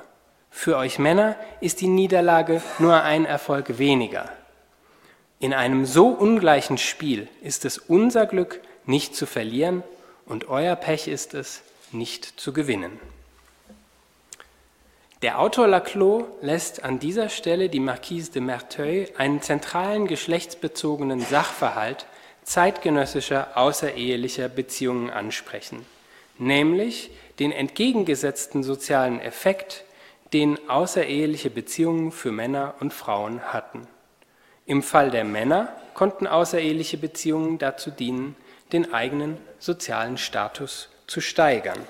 Für 0.49 0.77
euch 0.77 0.99
Männer 0.99 1.35
ist 1.59 1.81
die 1.81 1.89
Niederlage 1.89 2.61
nur 2.79 3.03
ein 3.03 3.25
Erfolg 3.25 3.77
weniger. 3.77 4.29
In 5.39 5.53
einem 5.53 5.85
so 5.85 6.07
ungleichen 6.07 6.77
Spiel 6.77 7.27
ist 7.41 7.65
es 7.65 7.77
unser 7.77 8.25
Glück, 8.25 8.61
nicht 8.85 9.17
zu 9.17 9.25
verlieren, 9.25 9.83
und 10.25 10.47
euer 10.47 10.77
Pech 10.77 11.09
ist 11.09 11.33
es, 11.33 11.61
nicht 11.91 12.39
zu 12.39 12.53
gewinnen. 12.53 13.01
Der 15.21 15.39
Autor 15.39 15.67
Laclos 15.67 16.23
lässt 16.41 16.83
an 16.83 16.97
dieser 16.97 17.29
Stelle 17.29 17.69
die 17.69 17.79
Marquise 17.79 18.31
de 18.31 18.41
Merteuil 18.41 19.07
einen 19.19 19.39
zentralen 19.43 20.07
geschlechtsbezogenen 20.07 21.19
Sachverhalt 21.19 22.07
zeitgenössischer 22.41 23.49
außerehelicher 23.55 24.49
Beziehungen 24.49 25.11
ansprechen, 25.11 25.85
nämlich 26.39 27.11
den 27.37 27.51
entgegengesetzten 27.51 28.63
sozialen 28.63 29.19
Effekt, 29.19 29.83
den 30.33 30.57
außereheliche 30.67 31.51
Beziehungen 31.51 32.11
für 32.11 32.31
Männer 32.31 32.73
und 32.79 32.91
Frauen 32.91 33.41
hatten. 33.53 33.87
Im 34.65 34.81
Fall 34.81 35.11
der 35.11 35.23
Männer 35.23 35.71
konnten 35.93 36.25
außereheliche 36.25 36.97
Beziehungen 36.97 37.59
dazu 37.59 37.91
dienen, 37.91 38.35
den 38.73 38.91
eigenen 38.91 39.37
sozialen 39.59 40.17
Status 40.17 40.89
zu 41.05 41.21
steigern. 41.21 41.85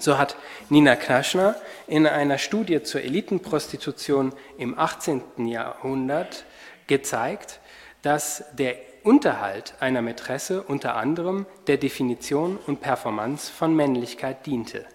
So 0.00 0.16
hat 0.16 0.34
Nina 0.70 0.96
Knaschner 0.96 1.56
in 1.86 2.06
einer 2.06 2.38
Studie 2.38 2.82
zur 2.82 3.02
Elitenprostitution 3.02 4.32
im 4.56 4.78
18. 4.78 5.46
Jahrhundert 5.46 6.46
gezeigt, 6.86 7.60
dass 8.00 8.42
der 8.54 8.76
Unterhalt 9.04 9.74
einer 9.78 10.00
Mätresse 10.00 10.62
unter 10.62 10.96
anderem 10.96 11.44
der 11.66 11.76
Definition 11.76 12.58
und 12.66 12.80
Performance 12.80 13.52
von 13.52 13.76
Männlichkeit 13.76 14.46
diente. 14.46 14.86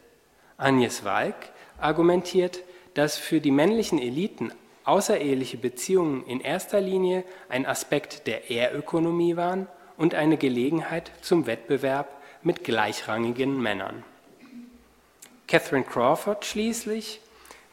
Agnes 0.57 1.05
Walk 1.05 1.35
argumentiert, 1.79 2.61
dass 2.95 3.15
für 3.15 3.39
die 3.39 3.51
männlichen 3.51 3.99
Eliten 3.99 4.51
außereheliche 4.85 5.57
Beziehungen 5.57 6.25
in 6.25 6.41
erster 6.41 6.81
Linie 6.81 7.25
ein 7.47 7.67
Aspekt 7.67 8.25
der 8.25 8.49
Ehrökonomie 8.49 9.35
waren 9.35 9.67
und 9.97 10.15
eine 10.15 10.37
Gelegenheit 10.37 11.11
zum 11.21 11.45
Wettbewerb 11.45 12.09
mit 12.41 12.63
gleichrangigen 12.63 13.61
Männern. 13.61 14.03
Catherine 15.47 15.85
Crawford 15.85 16.43
schließlich 16.43 17.21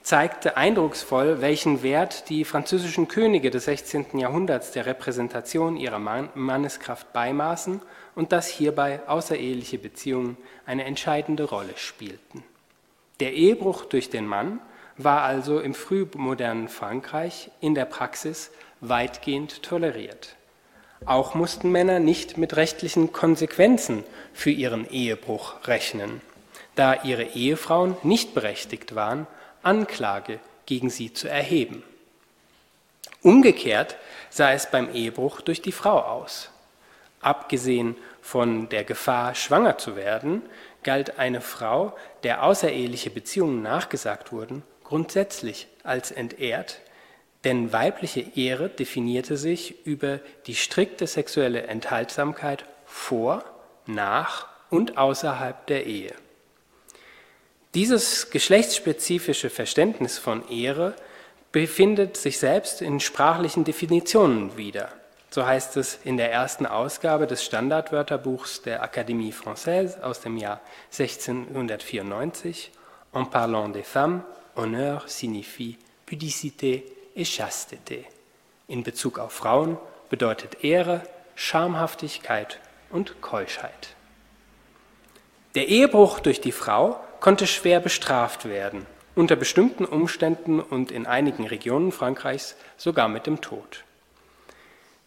zeigte 0.03 0.57
eindrucksvoll, 0.57 1.41
welchen 1.41 1.83
Wert 1.83 2.29
die 2.29 2.45
französischen 2.45 3.09
Könige 3.09 3.51
des 3.51 3.65
16. 3.65 4.19
Jahrhunderts 4.19 4.73
der 4.73 4.87
Repräsentation 4.87 5.77
ihrer 5.77 5.99
Manneskraft 5.99 7.13
beimaßen 7.13 7.81
und 8.15 8.33
dass 8.33 8.49
hierbei 8.49 9.01
außereheliche 9.07 9.79
Beziehungen 9.79 10.37
eine 10.67 10.85
entscheidende 10.85 11.45
Rolle 11.45 11.73
spielten. 11.77 12.43
Der 13.21 13.33
Ehebruch 13.33 13.85
durch 13.85 14.11
den 14.11 14.27
Mann 14.27 14.61
war 14.99 15.23
also 15.23 15.61
im 15.61 15.75
frühmodernen 15.75 16.69
Frankreich 16.69 17.51
in 17.61 17.75
der 17.75 17.85
Praxis 17.87 18.51
weitgehend 18.81 19.63
toleriert. 19.63 20.37
Auch 21.07 21.35
mussten 21.35 21.71
Männer 21.73 22.01
nicht 22.01 22.37
mit 22.37 22.57
rechtlichen 22.57 23.13
Konsequenzen 23.13 24.05
für 24.33 24.51
ihren 24.51 24.89
Ehebruch 24.89 25.67
rechnen, 25.67 26.21
da 26.75 27.03
ihre 27.03 27.25
Ehefrauen 27.25 27.97
nicht 28.03 28.35
berechtigt 28.35 28.95
waren, 28.95 29.27
Anklage 29.63 30.41
gegen 30.67 30.91
sie 30.91 31.13
zu 31.13 31.29
erheben. 31.29 31.83
Umgekehrt 33.23 33.97
sah 34.31 34.53
es 34.53 34.71
beim 34.71 34.93
Ehebruch 34.93 35.41
durch 35.41 35.63
die 35.63 35.73
Frau 35.73 36.01
aus. 36.01 36.51
Abgesehen 37.21 37.97
von 38.21 38.69
der 38.69 38.85
Gefahr, 38.85 39.35
schwanger 39.35 39.79
zu 39.79 39.95
werden, 39.95 40.43
galt 40.83 41.19
eine 41.19 41.41
Frau, 41.41 41.97
der 42.25 42.43
außereheliche 42.43 43.11
Beziehungen 43.11 43.63
nachgesagt 43.63 44.33
wurden, 44.33 44.63
grundsätzlich 44.83 45.69
als 45.85 46.11
entehrt, 46.11 46.81
denn 47.45 47.73
weibliche 47.73 48.25
Ehre 48.37 48.69
definierte 48.69 49.37
sich 49.37 49.87
über 49.87 50.21
die 50.47 50.55
strikte 50.55 51.07
sexuelle 51.07 51.63
Enthaltsamkeit 51.63 52.65
vor, 52.85 53.45
nach 53.87 54.49
und 54.71 54.97
außerhalb 54.97 55.67
der 55.67 55.87
Ehe. 55.87 56.15
Dieses 57.75 58.29
geschlechtsspezifische 58.29 59.49
Verständnis 59.49 60.19
von 60.19 60.47
Ehre 60.51 60.95
befindet 61.53 62.19
sich 62.19 62.39
selbst 62.39 62.83
in 62.83 63.01
sprachlichen 63.01 63.65
Definitionen 63.65 64.59
wieder. 64.59 64.91
So 65.31 65.47
heißt 65.47 65.79
es 65.79 65.99
in 66.05 66.19
der 66.19 66.31
ersten 66.31 66.67
Ausgabe 66.67 67.27
des 67.27 67.43
Standardwörterbuchs 67.43 68.61
der 68.61 68.85
Académie 68.85 69.33
Française 69.33 70.03
aus 70.03 70.21
dem 70.21 70.37
Jahr 70.37 70.61
1694. 70.91 72.73
En 73.15 73.25
parlant 73.25 73.75
des 73.75 73.89
femmes, 73.89 74.23
honneur 74.55 75.05
signifie 75.07 75.79
pudicité 76.07 76.83
et 77.17 77.27
chasteté. 77.27 78.05
In 78.69 78.83
Bezug 78.83 79.19
auf 79.19 79.33
Frauen 79.33 79.79
bedeutet 80.11 80.63
Ehre 80.63 81.01
Schamhaftigkeit 81.37 82.61
und 82.91 83.23
Keuschheit. 83.23 83.95
Der 85.55 85.69
Ehebruch 85.69 86.21
durch 86.21 86.43
die 86.43 86.53
Frau 86.53 87.01
konnte 87.23 87.47
schwer 87.47 87.79
bestraft 87.79 88.47
werden, 88.47 88.85
unter 89.15 89.37
bestimmten 89.37 89.85
Umständen 89.85 90.59
und 90.59 90.91
in 90.91 91.07
einigen 91.07 91.47
Regionen 91.47 91.93
Frankreichs 91.93 92.57
sogar 92.77 93.07
mit 93.09 93.29
dem 93.29 93.41
Tod. 93.41 93.85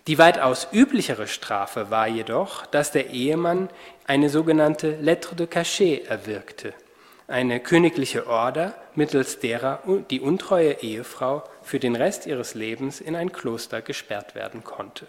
Die 0.08 0.18
weitaus 0.18 0.70
üblichere 0.72 1.28
Strafe 1.28 1.92
war 1.92 2.08
jedoch, 2.08 2.66
dass 2.68 2.94
der 2.94 3.10
Ehemann 3.10 3.70
eine 4.08 4.30
sogenannte 4.30 4.96
Lettre 4.96 5.36
de 5.36 5.46
Cachet 5.46 6.08
erwirkte, 6.08 6.74
eine 7.28 7.60
königliche 7.60 8.28
Order, 8.28 8.76
mittels 8.94 9.40
derer 9.40 9.82
die 10.10 10.22
untreue 10.22 10.82
Ehefrau 10.82 11.44
für 11.64 11.80
den 11.80 11.98
Rest 11.98 12.28
ihres 12.28 12.54
Lebens 12.54 13.02
in 13.02 13.18
ein 13.18 13.34
Kloster 13.34 13.82
gesperrt 13.82 14.36
werden 14.36 14.64
konnte. 14.64 15.08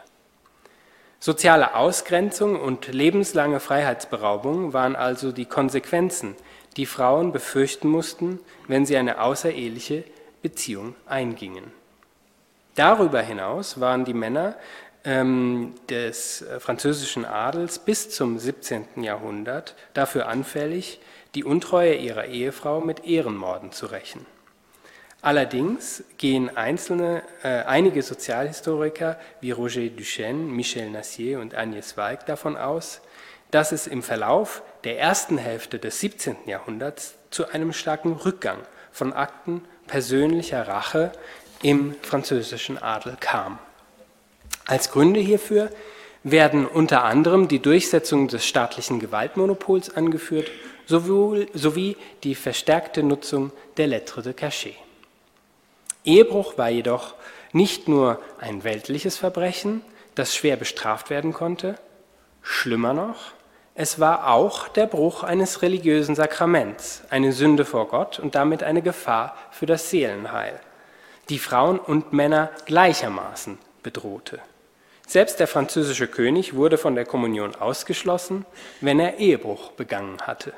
Soziale 1.20 1.76
Ausgrenzung 1.76 2.60
und 2.60 2.88
lebenslange 2.92 3.60
Freiheitsberaubung 3.60 4.72
waren 4.72 4.96
also 4.96 5.32
die 5.32 5.46
Konsequenzen 5.46 6.36
die 6.76 6.86
Frauen 6.86 7.32
befürchten 7.32 7.88
mussten, 7.88 8.38
wenn 8.68 8.86
sie 8.86 8.96
eine 8.96 9.20
außereheliche 9.20 10.04
Beziehung 10.42 10.94
eingingen. 11.06 11.72
Darüber 12.74 13.22
hinaus 13.22 13.80
waren 13.80 14.04
die 14.04 14.14
Männer 14.14 14.56
ähm, 15.04 15.74
des 15.88 16.42
äh, 16.42 16.60
französischen 16.60 17.24
Adels 17.24 17.78
bis 17.78 18.10
zum 18.10 18.38
17. 18.38 19.02
Jahrhundert 19.02 19.74
dafür 19.94 20.28
anfällig, 20.28 21.00
die 21.34 21.44
Untreue 21.44 21.94
ihrer 21.94 22.26
Ehefrau 22.26 22.80
mit 22.80 23.04
Ehrenmorden 23.04 23.72
zu 23.72 23.86
rächen. 23.86 24.26
Allerdings 25.22 26.04
gehen 26.18 26.56
einzelne, 26.56 27.22
äh, 27.42 27.62
einige 27.62 28.02
Sozialhistoriker 28.02 29.18
wie 29.40 29.50
Roger 29.52 29.88
Duchesne, 29.88 30.34
Michel 30.34 30.90
Nassier 30.90 31.40
und 31.40 31.56
Agnès 31.56 31.96
Walk 31.96 32.26
davon 32.26 32.56
aus, 32.56 33.00
dass 33.50 33.72
es 33.72 33.86
im 33.86 34.02
Verlauf 34.02 34.62
der 34.84 34.98
ersten 34.98 35.38
Hälfte 35.38 35.78
des 35.78 36.00
17. 36.00 36.36
Jahrhunderts 36.46 37.14
zu 37.30 37.48
einem 37.48 37.72
starken 37.72 38.12
Rückgang 38.12 38.58
von 38.92 39.12
Akten 39.12 39.64
persönlicher 39.86 40.66
Rache 40.66 41.12
im 41.62 41.94
französischen 42.02 42.78
Adel 42.78 43.16
kam. 43.18 43.58
Als 44.66 44.90
Gründe 44.90 45.20
hierfür 45.20 45.70
werden 46.22 46.66
unter 46.66 47.04
anderem 47.04 47.46
die 47.46 47.60
Durchsetzung 47.60 48.28
des 48.28 48.44
staatlichen 48.44 48.98
Gewaltmonopols 48.98 49.94
angeführt 49.96 50.50
sowohl, 50.86 51.48
sowie 51.52 51.96
die 52.22 52.34
verstärkte 52.34 53.02
Nutzung 53.02 53.52
der 53.76 53.88
Lettre 53.88 54.22
de 54.22 54.32
Cachet. 54.32 54.76
Ehebruch 56.04 56.56
war 56.56 56.70
jedoch 56.70 57.14
nicht 57.52 57.88
nur 57.88 58.20
ein 58.40 58.64
weltliches 58.64 59.16
Verbrechen, 59.16 59.82
das 60.14 60.34
schwer 60.34 60.56
bestraft 60.56 61.10
werden 61.10 61.32
konnte, 61.32 61.76
schlimmer 62.42 62.94
noch, 62.94 63.32
es 63.78 64.00
war 64.00 64.30
auch 64.30 64.68
der 64.68 64.86
Bruch 64.86 65.22
eines 65.22 65.60
religiösen 65.60 66.14
Sakraments, 66.14 67.02
eine 67.10 67.32
Sünde 67.32 67.66
vor 67.66 67.88
Gott 67.88 68.18
und 68.18 68.34
damit 68.34 68.62
eine 68.62 68.80
Gefahr 68.80 69.36
für 69.50 69.66
das 69.66 69.90
Seelenheil, 69.90 70.58
die 71.28 71.38
Frauen 71.38 71.78
und 71.78 72.14
Männer 72.14 72.50
gleichermaßen 72.64 73.58
bedrohte. 73.82 74.40
Selbst 75.06 75.38
der 75.40 75.46
französische 75.46 76.08
König 76.08 76.54
wurde 76.54 76.78
von 76.78 76.94
der 76.94 77.04
Kommunion 77.04 77.54
ausgeschlossen, 77.54 78.46
wenn 78.80 78.98
er 78.98 79.18
Ehebruch 79.18 79.72
begangen 79.72 80.22
hatte. 80.22 80.54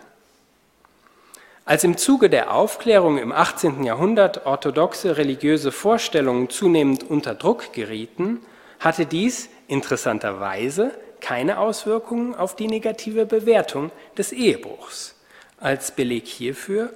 Als 1.64 1.82
im 1.82 1.96
Zuge 1.96 2.30
der 2.30 2.54
Aufklärung 2.54 3.18
im 3.18 3.32
18. 3.32 3.82
Jahrhundert 3.82 4.46
orthodoxe 4.46 5.16
religiöse 5.16 5.72
Vorstellungen 5.72 6.50
zunehmend 6.50 7.02
unter 7.10 7.34
Druck 7.34 7.72
gerieten, 7.72 8.40
hatte 8.78 9.06
dies 9.06 9.50
interessanterweise 9.66 10.92
keine 11.20 11.58
Auswirkungen 11.58 12.34
auf 12.34 12.56
die 12.56 12.68
negative 12.68 13.26
Bewertung 13.26 13.90
des 14.16 14.32
Ehebruchs. 14.32 15.14
Als 15.60 15.90
Beleg 15.92 16.26
hierfür 16.26 16.90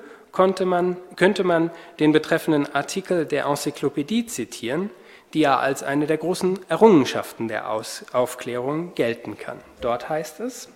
man, 0.64 0.96
könnte 1.16 1.44
man 1.44 1.70
den 2.00 2.12
betreffenden 2.12 2.74
Artikel 2.74 3.26
der 3.26 3.44
Enzyklopädie 3.44 4.26
zitieren, 4.26 4.90
die 5.34 5.40
ja 5.40 5.58
als 5.58 5.82
eine 5.82 6.06
der 6.06 6.18
großen 6.18 6.58
Errungenschaften 6.68 7.48
der 7.48 7.70
Aus 7.70 8.04
Aufklärung 8.12 8.94
gelten 8.94 9.38
kann. 9.38 9.58
Dort 9.80 10.08
heißt 10.08 10.40
es, 10.40 10.68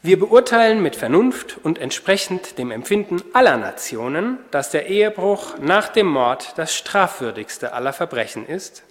wir 0.00 0.18
beurteilen 0.18 0.80
mit 0.80 0.94
Vernunft 0.94 1.58
und 1.62 1.78
entsprechend 1.78 2.56
dem 2.56 2.70
Empfinden 2.70 3.20
aller 3.32 3.56
Nationen, 3.56 4.38
dass 4.52 4.70
der 4.70 4.86
Ehebruch 4.86 5.58
nach 5.58 5.88
dem 5.88 6.06
Mord 6.06 6.52
das 6.56 6.74
strafwürdigste 6.74 7.72
aller 7.72 7.92
Verbrechen 7.92 8.46
ist, 8.46 8.84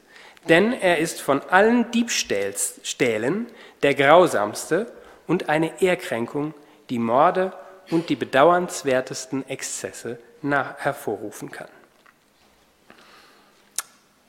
denn 0.50 0.74
er 0.74 0.98
ist 0.98 1.22
von 1.22 1.42
allen 1.42 1.92
Diebstählen 1.92 3.48
der 3.84 3.94
grausamste 3.94 4.92
und 5.28 5.50
eine 5.50 5.82
Ehrkränkung, 5.82 6.54
die 6.90 7.00
Morde 7.00 7.54
und 7.92 8.10
die 8.10 8.16
bedauernswertesten 8.16 9.48
Exzesse 9.48 10.20
hervorrufen 10.42 11.52
kann. 11.52 11.68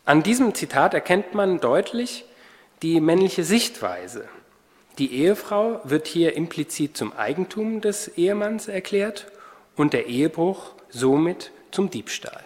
An 0.04 0.22
diesem 0.22 0.54
Zitat 0.54 0.94
erkennt 0.94 1.34
man 1.34 1.60
deutlich 1.60 2.24
die 2.82 3.00
männliche 3.00 3.44
Sichtweise. 3.44 4.28
Die 4.98 5.14
Ehefrau 5.14 5.80
wird 5.84 6.06
hier 6.06 6.34
implizit 6.34 6.96
zum 6.96 7.12
Eigentum 7.12 7.80
des 7.80 8.08
Ehemanns 8.16 8.68
erklärt 8.68 9.26
und 9.76 9.92
der 9.92 10.06
Ehebruch 10.06 10.72
somit 10.88 11.52
zum 11.70 11.90
Diebstahl. 11.90 12.42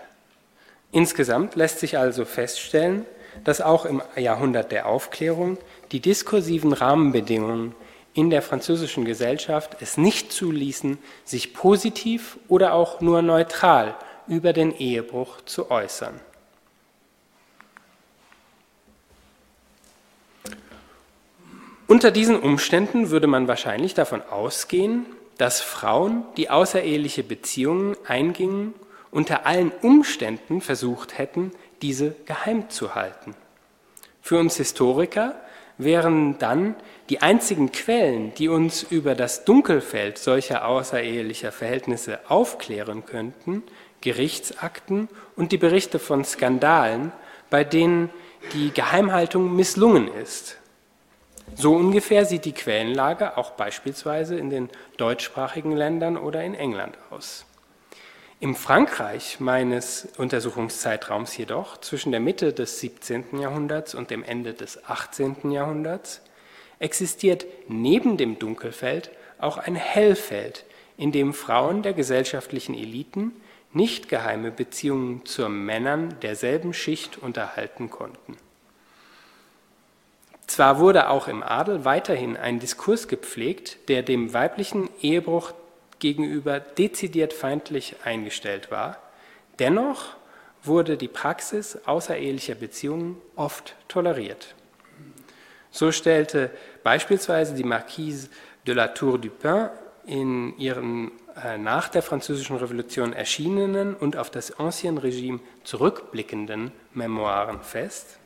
Insgesamt 0.90 1.54
lässt 1.54 1.78
sich 1.78 1.96
also 1.96 2.24
feststellen, 2.24 3.06
dass 3.44 3.60
auch 3.60 3.84
im 3.84 4.02
Jahrhundert 4.16 4.72
der 4.72 4.86
Aufklärung 4.86 5.58
die 5.90 6.00
diskursiven 6.00 6.72
Rahmenbedingungen 6.72 7.74
in 8.14 8.30
der 8.30 8.42
französischen 8.42 9.04
Gesellschaft 9.04 9.76
es 9.80 9.96
nicht 9.96 10.32
zuließen, 10.32 10.98
sich 11.24 11.54
positiv 11.54 12.38
oder 12.48 12.74
auch 12.74 13.00
nur 13.00 13.22
neutral 13.22 13.94
über 14.28 14.52
den 14.52 14.74
Ehebruch 14.76 15.40
zu 15.44 15.70
äußern. 15.70 16.20
Unter 21.86 22.10
diesen 22.10 22.38
Umständen 22.38 23.10
würde 23.10 23.26
man 23.26 23.48
wahrscheinlich 23.48 23.92
davon 23.92 24.22
ausgehen, 24.22 25.04
dass 25.36 25.60
Frauen, 25.60 26.24
die 26.36 26.48
außereheliche 26.48 27.22
Beziehungen 27.22 27.96
eingingen, 28.06 28.74
unter 29.10 29.44
allen 29.44 29.70
Umständen 29.82 30.62
versucht 30.62 31.18
hätten, 31.18 31.52
diese 31.82 32.14
geheim 32.26 32.70
zu 32.70 32.94
halten. 32.94 33.34
Für 34.20 34.38
uns 34.38 34.56
Historiker 34.56 35.34
wären 35.78 36.38
dann 36.38 36.76
die 37.08 37.20
einzigen 37.20 37.72
Quellen, 37.72 38.32
die 38.34 38.48
uns 38.48 38.82
über 38.84 39.14
das 39.14 39.44
Dunkelfeld 39.44 40.16
solcher 40.16 40.66
außerehelicher 40.66 41.52
Verhältnisse 41.52 42.20
aufklären 42.28 43.04
könnten, 43.04 43.62
Gerichtsakten 44.00 45.08
und 45.36 45.52
die 45.52 45.58
Berichte 45.58 45.98
von 45.98 46.24
Skandalen, 46.24 47.12
bei 47.50 47.64
denen 47.64 48.10
die 48.54 48.72
Geheimhaltung 48.72 49.54
misslungen 49.54 50.08
ist 50.14 50.58
so 51.54 51.74
ungefähr 51.74 52.24
sieht 52.24 52.44
die 52.44 52.52
Quellenlage 52.52 53.36
auch 53.36 53.52
beispielsweise 53.52 54.36
in 54.36 54.50
den 54.50 54.70
deutschsprachigen 54.96 55.72
Ländern 55.72 56.16
oder 56.16 56.42
in 56.42 56.54
England 56.54 56.96
aus. 57.10 57.44
Im 58.42 58.56
Frankreich 58.56 59.38
meines 59.38 60.08
Untersuchungszeitraums 60.16 61.36
jedoch, 61.36 61.78
zwischen 61.78 62.10
der 62.10 62.18
Mitte 62.18 62.52
des 62.52 62.80
17. 62.80 63.38
Jahrhunderts 63.38 63.94
und 63.94 64.10
dem 64.10 64.24
Ende 64.24 64.52
des 64.52 64.84
18. 64.84 65.52
Jahrhunderts, 65.52 66.22
existiert 66.80 67.46
neben 67.68 68.16
dem 68.16 68.40
Dunkelfeld 68.40 69.12
auch 69.38 69.58
ein 69.58 69.76
Hellfeld, 69.76 70.64
in 70.96 71.12
dem 71.12 71.34
Frauen 71.34 71.84
der 71.84 71.92
gesellschaftlichen 71.92 72.74
Eliten 72.74 73.30
nicht 73.72 74.08
geheime 74.08 74.50
Beziehungen 74.50 75.24
zu 75.24 75.48
Männern 75.48 76.16
derselben 76.20 76.74
Schicht 76.74 77.18
unterhalten 77.18 77.90
konnten. 77.90 78.36
Zwar 80.48 80.80
wurde 80.80 81.10
auch 81.10 81.28
im 81.28 81.44
Adel 81.44 81.84
weiterhin 81.84 82.36
ein 82.36 82.58
Diskurs 82.58 83.06
gepflegt, 83.06 83.88
der 83.88 84.02
dem 84.02 84.34
weiblichen 84.34 84.90
Ehebruch 85.00 85.52
gegenüber 86.02 86.58
dezidiert 86.58 87.32
feindlich 87.32 87.94
eingestellt 88.04 88.72
war, 88.72 88.98
dennoch 89.60 90.16
wurde 90.64 90.96
die 90.96 91.08
Praxis 91.08 91.78
außerehelicher 91.86 92.56
Beziehungen 92.56 93.16
oft 93.36 93.76
toleriert. 93.86 94.56
So 95.70 95.92
stellte 95.92 96.50
beispielsweise 96.82 97.54
die 97.54 97.64
Marquise 97.64 98.28
de 98.66 98.74
la 98.74 98.88
Tour 98.88 99.18
du 99.18 99.30
Pin 99.30 99.68
in 100.04 100.58
ihren 100.58 101.12
äh, 101.40 101.56
nach 101.56 101.88
der 101.88 102.02
Französischen 102.02 102.56
Revolution 102.56 103.12
erschienenen 103.12 103.94
und 103.94 104.16
auf 104.16 104.28
das 104.28 104.58
Ancien 104.58 104.98
Regime 104.98 105.38
zurückblickenden 105.62 106.72
Memoiren 106.94 107.62
fest, 107.62 108.18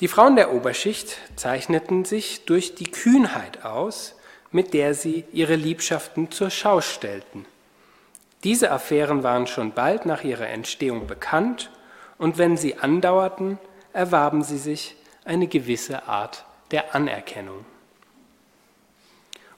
die 0.00 0.08
Frauen 0.08 0.34
der 0.34 0.52
Oberschicht 0.52 1.18
zeichneten 1.36 2.04
sich 2.04 2.46
durch 2.46 2.74
die 2.74 2.90
Kühnheit 2.90 3.64
aus, 3.64 4.16
mit 4.52 4.74
der 4.74 4.94
sie 4.94 5.24
ihre 5.32 5.56
Liebschaften 5.56 6.30
zur 6.30 6.50
Schau 6.50 6.80
stellten. 6.80 7.46
Diese 8.44 8.70
Affären 8.70 9.22
waren 9.22 9.46
schon 9.46 9.72
bald 9.72 10.06
nach 10.06 10.24
ihrer 10.24 10.48
Entstehung 10.48 11.06
bekannt 11.06 11.70
und 12.18 12.38
wenn 12.38 12.56
sie 12.56 12.76
andauerten, 12.76 13.58
erwarben 13.92 14.42
sie 14.42 14.58
sich 14.58 14.96
eine 15.24 15.46
gewisse 15.46 16.06
Art 16.06 16.44
der 16.70 16.94
Anerkennung. 16.94 17.64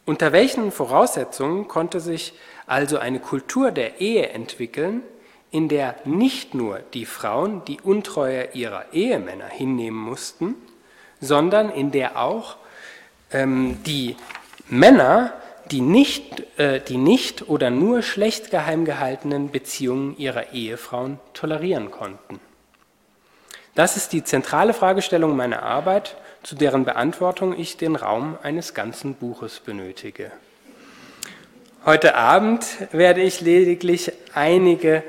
Unter 0.07 0.33
welchen 0.33 0.71
Voraussetzungen 0.71 1.67
konnte 1.67 1.99
sich 1.99 2.35
also 2.67 2.99
eine 2.99 3.21
Kultur 3.21 3.71
der 3.71 4.01
Ehe 4.01 4.29
entwickeln, 4.29 5.03
in 5.51 5.69
der 5.69 5.97
nicht 6.05 6.55
nur 6.55 6.81
die 6.93 7.07
Frauen 7.07 7.65
die 7.65 7.81
Untreue 7.81 8.49
ihrer 8.53 8.93
Ehemänner 8.93 9.47
hinnehmen 9.47 9.99
mussten, 9.99 10.57
sondern 11.21 11.71
in 11.71 11.91
der 11.91 12.21
auch 12.21 12.57
ähm, 13.31 13.79
die 13.85 14.17
Männer 14.69 15.33
die 15.71 15.81
nicht, 15.81 16.59
äh, 16.59 16.81
die 16.81 16.99
nicht 16.99 17.49
oder 17.49 17.71
nur 17.71 18.03
schlecht 18.03 18.51
geheim 18.51 18.85
gehaltenen 18.85 19.51
Beziehungen 19.51 20.15
ihrer 20.19 20.53
Ehefrauen 20.53 21.19
tolerieren 21.33 21.91
konnten. 21.91 22.39
Das 23.75 23.97
ist 23.97 24.13
die 24.13 24.23
zentrale 24.23 24.75
Fragestellung 24.75 25.35
meiner 25.37 25.63
Arbeit, 25.63 26.17
zu 26.43 26.55
deren 26.55 26.85
Beantwortung 26.85 27.59
ich 27.59 27.79
den 27.79 27.97
Raum 27.97 28.37
eines 28.43 28.75
ganzen 28.75 29.15
Buches 29.15 29.61
benötige. 29.61 30.31
Heute 31.87 32.15
Abend 32.15 32.67
werde 32.93 33.23
ich 33.23 33.41
lediglich 33.41 34.13
einige 34.35 35.03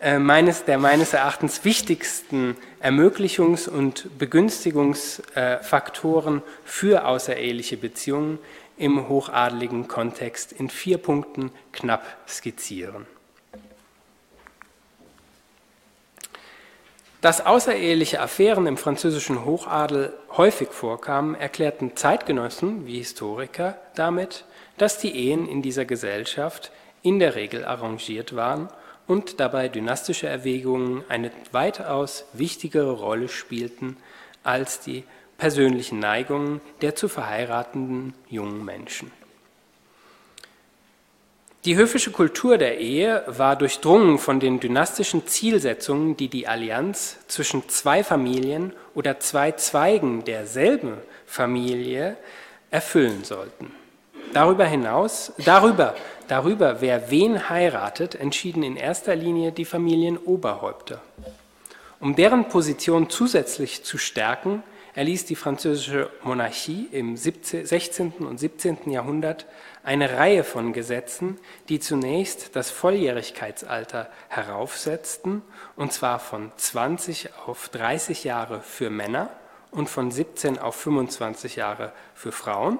äh, 0.00 0.18
meines, 0.18 0.64
der 0.64 0.76
meines 0.78 1.14
Erachtens 1.14 1.64
wichtigsten 1.64 2.56
Ermöglichungs- 2.82 3.68
und 3.68 4.18
Begünstigungsfaktoren 4.18 6.42
für 6.64 7.06
außereheliche 7.06 7.76
Beziehungen 7.76 8.40
im 8.82 9.08
hochadeligen 9.08 9.86
Kontext 9.86 10.50
in 10.50 10.68
vier 10.68 10.98
Punkten 10.98 11.52
knapp 11.70 12.04
skizzieren. 12.28 13.06
Dass 17.20 17.46
außereheliche 17.46 18.20
Affären 18.20 18.66
im 18.66 18.76
französischen 18.76 19.44
Hochadel 19.44 20.12
häufig 20.36 20.70
vorkamen, 20.70 21.36
erklärten 21.36 21.96
Zeitgenossen 21.96 22.84
wie 22.84 22.98
Historiker 22.98 23.78
damit, 23.94 24.44
dass 24.78 24.98
die 24.98 25.14
Ehen 25.14 25.46
in 25.46 25.62
dieser 25.62 25.84
Gesellschaft 25.84 26.72
in 27.02 27.20
der 27.20 27.36
Regel 27.36 27.64
arrangiert 27.64 28.34
waren 28.34 28.68
und 29.06 29.38
dabei 29.38 29.68
dynastische 29.68 30.26
Erwägungen 30.26 31.04
eine 31.08 31.30
weitaus 31.52 32.24
wichtigere 32.32 32.90
Rolle 32.90 33.28
spielten 33.28 33.96
als 34.42 34.80
die 34.80 35.04
persönlichen 35.42 35.98
Neigungen 35.98 36.60
der 36.82 36.94
zu 36.94 37.08
verheiratenden 37.08 38.14
jungen 38.28 38.64
Menschen. 38.64 39.10
Die 41.64 41.74
höfische 41.74 42.12
Kultur 42.12 42.58
der 42.58 42.78
Ehe 42.78 43.24
war 43.26 43.56
durchdrungen 43.56 44.20
von 44.20 44.38
den 44.38 44.60
dynastischen 44.60 45.26
Zielsetzungen, 45.26 46.16
die 46.16 46.28
die 46.28 46.46
Allianz 46.46 47.16
zwischen 47.26 47.68
zwei 47.68 48.04
Familien 48.04 48.72
oder 48.94 49.18
zwei 49.18 49.50
Zweigen 49.50 50.22
derselben 50.22 50.98
Familie 51.26 52.16
erfüllen 52.70 53.24
sollten. 53.24 53.72
Darüber 54.32 54.64
hinaus, 54.64 55.32
darüber, 55.44 55.96
darüber, 56.28 56.80
wer 56.80 57.10
wen 57.10 57.50
heiratet, 57.50 58.14
entschieden 58.14 58.62
in 58.62 58.76
erster 58.76 59.16
Linie 59.16 59.50
die 59.50 59.64
Familienoberhäupter. 59.64 61.00
Um 61.98 62.14
deren 62.14 62.48
Position 62.48 63.10
zusätzlich 63.10 63.82
zu 63.82 63.98
stärken, 63.98 64.62
erließ 64.94 65.24
die 65.24 65.36
französische 65.36 66.10
Monarchie 66.22 66.88
im 66.92 67.16
16. 67.16 68.12
und 68.20 68.38
17. 68.38 68.90
Jahrhundert 68.90 69.46
eine 69.84 70.16
Reihe 70.18 70.44
von 70.44 70.72
Gesetzen, 70.72 71.38
die 71.68 71.80
zunächst 71.80 72.54
das 72.54 72.70
Volljährigkeitsalter 72.70 74.10
heraufsetzten, 74.28 75.42
und 75.76 75.92
zwar 75.92 76.18
von 76.18 76.52
20 76.56 77.30
auf 77.46 77.68
30 77.70 78.24
Jahre 78.24 78.60
für 78.60 78.90
Männer 78.90 79.30
und 79.70 79.88
von 79.88 80.10
17 80.10 80.58
auf 80.58 80.76
25 80.76 81.56
Jahre 81.56 81.92
für 82.14 82.32
Frauen. 82.32 82.78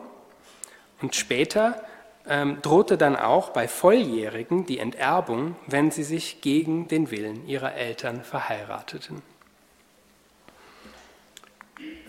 Und 1.01 1.17
später 1.17 1.83
ähm, 2.29 2.59
drohte 2.63 2.97
dann 2.97 3.17
auch 3.17 3.51
bei 3.51 3.67
Volljährigen 3.67 4.67
die 4.67 4.79
Enterbung, 4.79 5.57
wenn 5.67 5.91
sie 5.91 6.05
sich 6.05 6.41
gegen 6.41 6.87
den 6.87 7.11
Willen 7.11 7.49
ihrer 7.49 7.75
Eltern 7.75 8.23
verheirateten. 8.23 9.23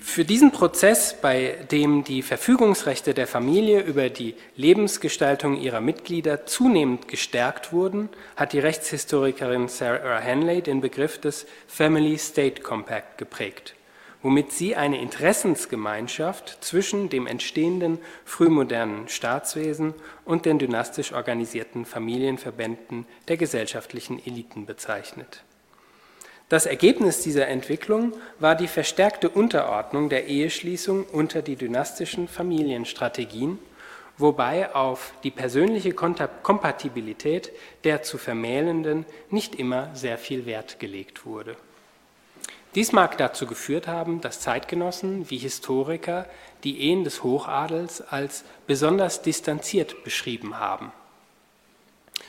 Für 0.06 0.26
diesen 0.26 0.52
Prozess, 0.52 1.16
bei 1.20 1.58
dem 1.72 2.04
die 2.04 2.22
Verfügungsrechte 2.22 3.16
der 3.16 3.26
Familie 3.26 3.82
über 3.82 4.10
die 4.10 4.36
Lebensgestaltung 4.56 5.60
ihrer 5.60 5.82
Mitglieder 5.82 6.46
zunehmend 6.46 7.08
gestärkt 7.08 7.72
wurden, 7.74 8.10
hat 8.36 8.54
die 8.54 8.60
Rechtshistorikerin 8.60 9.70
Sarah 9.70 10.20
Henley 10.20 10.62
den 10.62 10.82
Begriff 10.82 11.20
des 11.20 11.48
Family 11.68 12.20
State 12.20 12.62
Compact 12.62 13.18
geprägt, 13.18 13.76
womit 14.22 14.52
sie 14.52 14.76
eine 14.76 15.02
Interessensgemeinschaft 15.02 16.64
zwischen 16.64 17.10
dem 17.10 17.26
entstehenden 17.26 17.98
frühmodernen 18.24 19.08
Staatswesen 19.08 19.96
und 20.26 20.46
den 20.46 20.60
dynastisch 20.60 21.14
organisierten 21.14 21.86
Familienverbänden 21.86 23.06
der 23.30 23.38
gesellschaftlichen 23.38 24.24
Eliten 24.24 24.68
bezeichnet. 24.68 25.44
Das 26.54 26.68
Ergebnis 26.68 27.24
dieser 27.24 27.48
Entwicklung 27.48 28.14
war 28.38 28.54
die 28.54 28.68
verstärkte 28.68 29.28
Unterordnung 29.28 30.10
der 30.10 30.28
Eheschließung 30.28 31.06
unter 31.06 31.42
die 31.42 31.56
dynastischen 31.56 32.28
Familienstrategien, 32.28 33.58
wobei 34.20 34.76
auf 34.76 35.14
die 35.24 35.32
persönliche 35.32 35.94
Kompatibilität 35.94 37.52
der 37.86 38.04
zu 38.04 38.20
Vermählenden 38.20 39.08
nicht 39.32 39.56
immer 39.56 39.90
sehr 39.96 40.20
viel 40.20 40.46
Wert 40.46 40.80
gelegt 40.80 41.26
wurde. 41.26 41.56
Dies 42.76 42.92
mag 42.92 43.18
dazu 43.18 43.48
geführt 43.48 43.88
haben, 43.88 44.22
dass 44.22 44.40
Zeitgenossen 44.40 45.32
wie 45.32 45.40
Historiker 45.40 46.28
die 46.64 46.82
Ehen 46.82 47.04
des 47.04 47.24
Hochadels 47.24 48.02
als 48.02 48.44
besonders 48.68 49.24
distanziert 49.24 50.04
beschrieben 50.04 50.60
haben. 50.60 50.92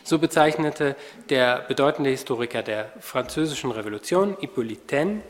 So 0.03 0.19
bezeichnete 0.19 0.97
der 1.31 1.61
bedeutende 1.69 2.11
Historiker 2.11 2.63
der 2.63 2.93
Französischen 3.01 3.71
Revolution, 3.71 4.37
Hippolyte 4.41 4.87
Taine, 4.87 5.23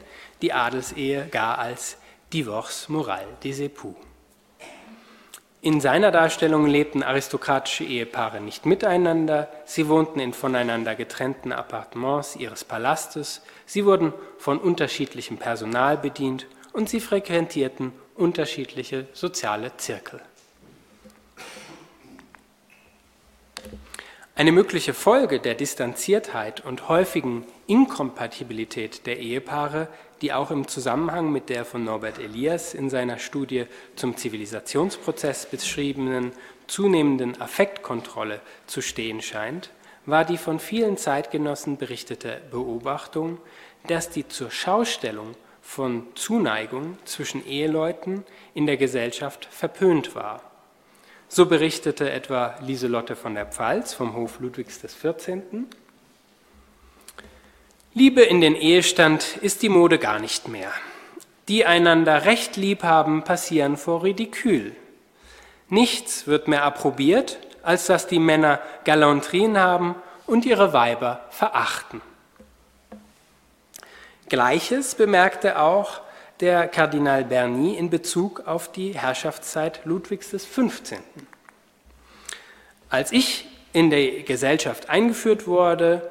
die 0.42 0.52
Adelsehe 0.52 1.26
gar 1.26 1.58
als 1.58 1.96
Divorce 2.32 2.88
moral 2.88 3.26
des 3.42 3.60
époux. 3.60 3.94
In 5.64 5.80
seiner 5.80 6.10
Darstellung 6.10 6.66
lebten 6.66 7.02
aristokratische 7.02 7.84
Ehepaare 7.84 8.40
nicht 8.42 8.66
miteinander, 8.66 9.48
sie 9.64 9.88
wohnten 9.88 10.20
in 10.20 10.34
voneinander 10.34 10.94
getrennten 10.94 11.52
Appartements 11.52 12.36
ihres 12.36 12.64
Palastes, 12.64 13.40
sie 13.64 13.86
wurden 13.86 14.12
von 14.36 14.58
unterschiedlichem 14.58 15.38
Personal 15.38 15.96
bedient 15.96 16.46
und 16.74 16.90
sie 16.90 17.00
frequentierten 17.00 17.92
unterschiedliche 18.14 19.06
soziale 19.14 19.74
Zirkel. 19.78 20.20
Eine 24.36 24.50
mögliche 24.50 24.94
Folge 24.94 25.38
der 25.38 25.54
Distanziertheit 25.54 26.64
und 26.64 26.88
häufigen 26.88 27.46
Inkompatibilität 27.68 29.06
der 29.06 29.20
Ehepaare, 29.20 29.86
die 30.22 30.32
auch 30.32 30.50
im 30.50 30.66
Zusammenhang 30.66 31.30
mit 31.30 31.50
der 31.50 31.64
von 31.64 31.84
Norbert 31.84 32.18
Elias 32.18 32.74
in 32.74 32.90
seiner 32.90 33.20
Studie 33.20 33.66
zum 33.94 34.16
Zivilisationsprozess 34.16 35.46
beschriebenen 35.46 36.32
zunehmenden 36.66 37.40
Affektkontrolle 37.40 38.40
zu 38.66 38.80
stehen 38.80 39.22
scheint, 39.22 39.70
war 40.04 40.24
die 40.24 40.38
von 40.38 40.58
vielen 40.58 40.96
Zeitgenossen 40.96 41.76
berichtete 41.76 42.40
Beobachtung, 42.50 43.38
dass 43.86 44.10
die 44.10 44.26
zur 44.26 44.50
Schaustellung 44.50 45.36
von 45.62 46.08
Zuneigung 46.16 46.98
zwischen 47.04 47.46
Eheleuten 47.46 48.24
in 48.52 48.66
der 48.66 48.78
Gesellschaft 48.78 49.46
verpönt 49.48 50.16
war 50.16 50.42
so 51.34 51.46
berichtete 51.46 52.12
etwa 52.12 52.54
Lieselotte 52.60 53.16
von 53.16 53.34
der 53.34 53.46
Pfalz 53.46 53.92
vom 53.92 54.14
Hof 54.14 54.38
Ludwigs 54.38 54.80
XIV. 54.80 55.42
Liebe 57.92 58.22
in 58.22 58.40
den 58.40 58.54
Ehestand 58.54 59.38
ist 59.38 59.62
die 59.62 59.68
Mode 59.68 59.98
gar 59.98 60.20
nicht 60.20 60.46
mehr. 60.46 60.70
Die 61.48 61.66
einander 61.66 62.24
recht 62.24 62.56
lieb 62.56 62.84
haben, 62.84 63.24
passieren 63.24 63.76
vor 63.76 64.04
Ridikül. 64.04 64.76
Nichts 65.68 66.28
wird 66.28 66.46
mehr 66.46 66.62
approbiert, 66.62 67.38
als 67.64 67.86
dass 67.86 68.06
die 68.06 68.20
Männer 68.20 68.60
Galanterien 68.84 69.58
haben 69.58 69.96
und 70.28 70.44
ihre 70.44 70.72
Weiber 70.72 71.26
verachten. 71.30 72.00
Gleiches 74.28 74.94
bemerkte 74.94 75.58
auch 75.58 76.03
der 76.40 76.68
Kardinal 76.68 77.24
Berny 77.24 77.76
in 77.76 77.90
Bezug 77.90 78.46
auf 78.46 78.72
die 78.72 78.94
Herrschaftszeit 78.94 79.80
Ludwigs 79.84 80.30
XV. 80.30 80.98
Als 82.90 83.12
ich 83.12 83.46
in 83.72 83.90
der 83.90 84.22
Gesellschaft 84.22 84.88
eingeführt 84.88 85.46
wurde, 85.46 86.10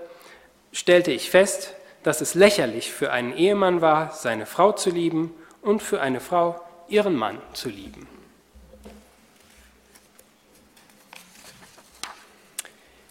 stellte 0.72 1.12
ich 1.12 1.30
fest, 1.30 1.74
dass 2.04 2.22
es 2.22 2.36
lächerlich 2.36 2.92
für 2.92 3.12
einen 3.12 3.36
Ehemann 3.36 3.82
war, 3.82 4.12
seine 4.14 4.46
Frau 4.46 4.72
zu 4.74 4.90
lieben 4.90 5.34
und 5.62 5.82
für 5.82 6.02
eine 6.02 6.20
Frau 6.20 6.60
ihren 6.88 7.16
Mann 7.16 7.42
zu 7.54 7.70
lieben. 7.70 8.08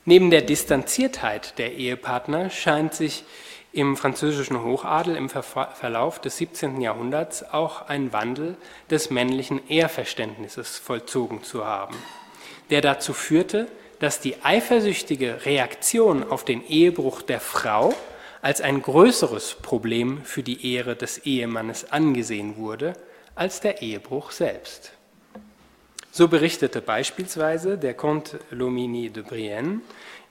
Neben 0.05 0.31
der 0.31 0.43
Distanziertheit 0.43 1.59
der 1.59 1.75
Ehepartner 1.75 2.51
scheint 2.51 2.93
sich 2.93 3.25
im 3.73 3.97
französischen 3.97 4.63
Hochadel 4.63 5.17
im 5.17 5.31
Verlauf 5.31 6.21
des 6.21 6.37
17. 6.37 6.81
Jahrhunderts 6.81 7.43
auch 7.53 7.89
ein 7.89 8.13
Wandel 8.13 8.57
des 8.91 9.11
männlichen 9.11 9.67
Ehrverständnisses 9.69 10.79
vollzogen 10.79 11.43
zu 11.43 11.65
haben, 11.65 11.97
der 12.71 12.83
dazu 12.83 13.15
führte, 13.15 13.67
dass 13.99 14.21
die 14.21 14.43
eifersüchtige 14.43 15.47
Reaktion 15.47 16.29
auf 16.29 16.45
den 16.45 16.67
Ehebruch 16.67 17.23
der 17.23 17.41
Frau 17.41 17.95
als 18.43 18.61
ein 18.61 18.83
größeres 18.83 19.55
Problem 19.63 20.23
für 20.25 20.43
die 20.43 20.75
Ehre 20.75 20.97
des 20.97 21.19
Ehemannes 21.19 21.93
angesehen 21.93 22.57
wurde 22.57 22.95
als 23.35 23.61
der 23.61 23.81
Ehebruch 23.81 24.33
selbst. 24.33 24.93
So 26.11 26.29
berichtete 26.29 26.83
beispielsweise 26.83 27.79
der 27.79 27.95
Comte 27.95 28.39
Lomini 28.51 29.09
de 29.09 29.23
Brienne 29.23 29.81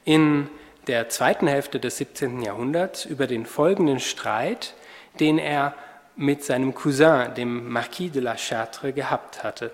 in 0.06 0.47
der 0.88 1.10
zweiten 1.10 1.48
Hälfte 1.48 1.80
des 1.80 1.98
17. 1.98 2.41
Jahrhunderts 2.41 3.06
über 3.06 3.28
den 3.28 3.46
folgenden 3.46 4.00
Streit, 4.00 4.74
den 5.20 5.38
er 5.38 5.76
mit 6.15 6.44
seinem 6.44 6.74
Cousin, 6.74 7.34
dem 7.36 7.70
Marquis 7.70 8.12
de 8.12 8.22
la 8.22 8.36
Châtre, 8.36 8.94
gehabt 8.94 9.44
hatte. 9.44 9.72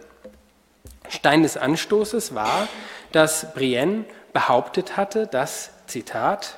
Stein 1.09 1.43
des 1.43 1.57
Anstoßes 1.57 2.35
war, 2.35 2.67
dass 3.11 3.53
Brienne 3.53 4.05
behauptet 4.33 4.97
hatte, 4.97 5.27
dass, 5.27 5.71
Zitat, 5.87 6.57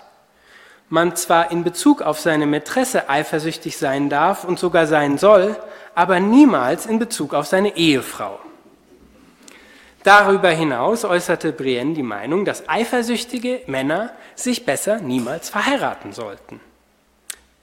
man 0.90 1.16
zwar 1.16 1.52
in 1.52 1.64
Bezug 1.64 2.02
auf 2.02 2.20
seine 2.20 2.48
Mätresse 2.48 3.10
eifersüchtig 3.10 3.78
sein 3.78 4.10
darf 4.10 4.44
und 4.44 4.58
sogar 4.58 4.88
sein 4.88 5.18
soll, 5.20 5.56
aber 5.94 6.20
niemals 6.20 6.88
in 6.88 6.98
Bezug 6.98 7.34
auf 7.34 7.46
seine 7.46 7.78
Ehefrau. 7.78 8.40
Darüber 10.04 10.50
hinaus 10.50 11.04
äußerte 11.04 11.52
Brienne 11.52 11.94
die 11.94 12.04
Meinung, 12.04 12.46
dass 12.46 12.70
eifersüchtige 12.70 13.62
Männer 13.68 14.12
sich 14.36 14.66
besser 14.66 15.00
niemals 15.00 15.50
verheiraten 15.50 16.14
sollten. 16.14 16.62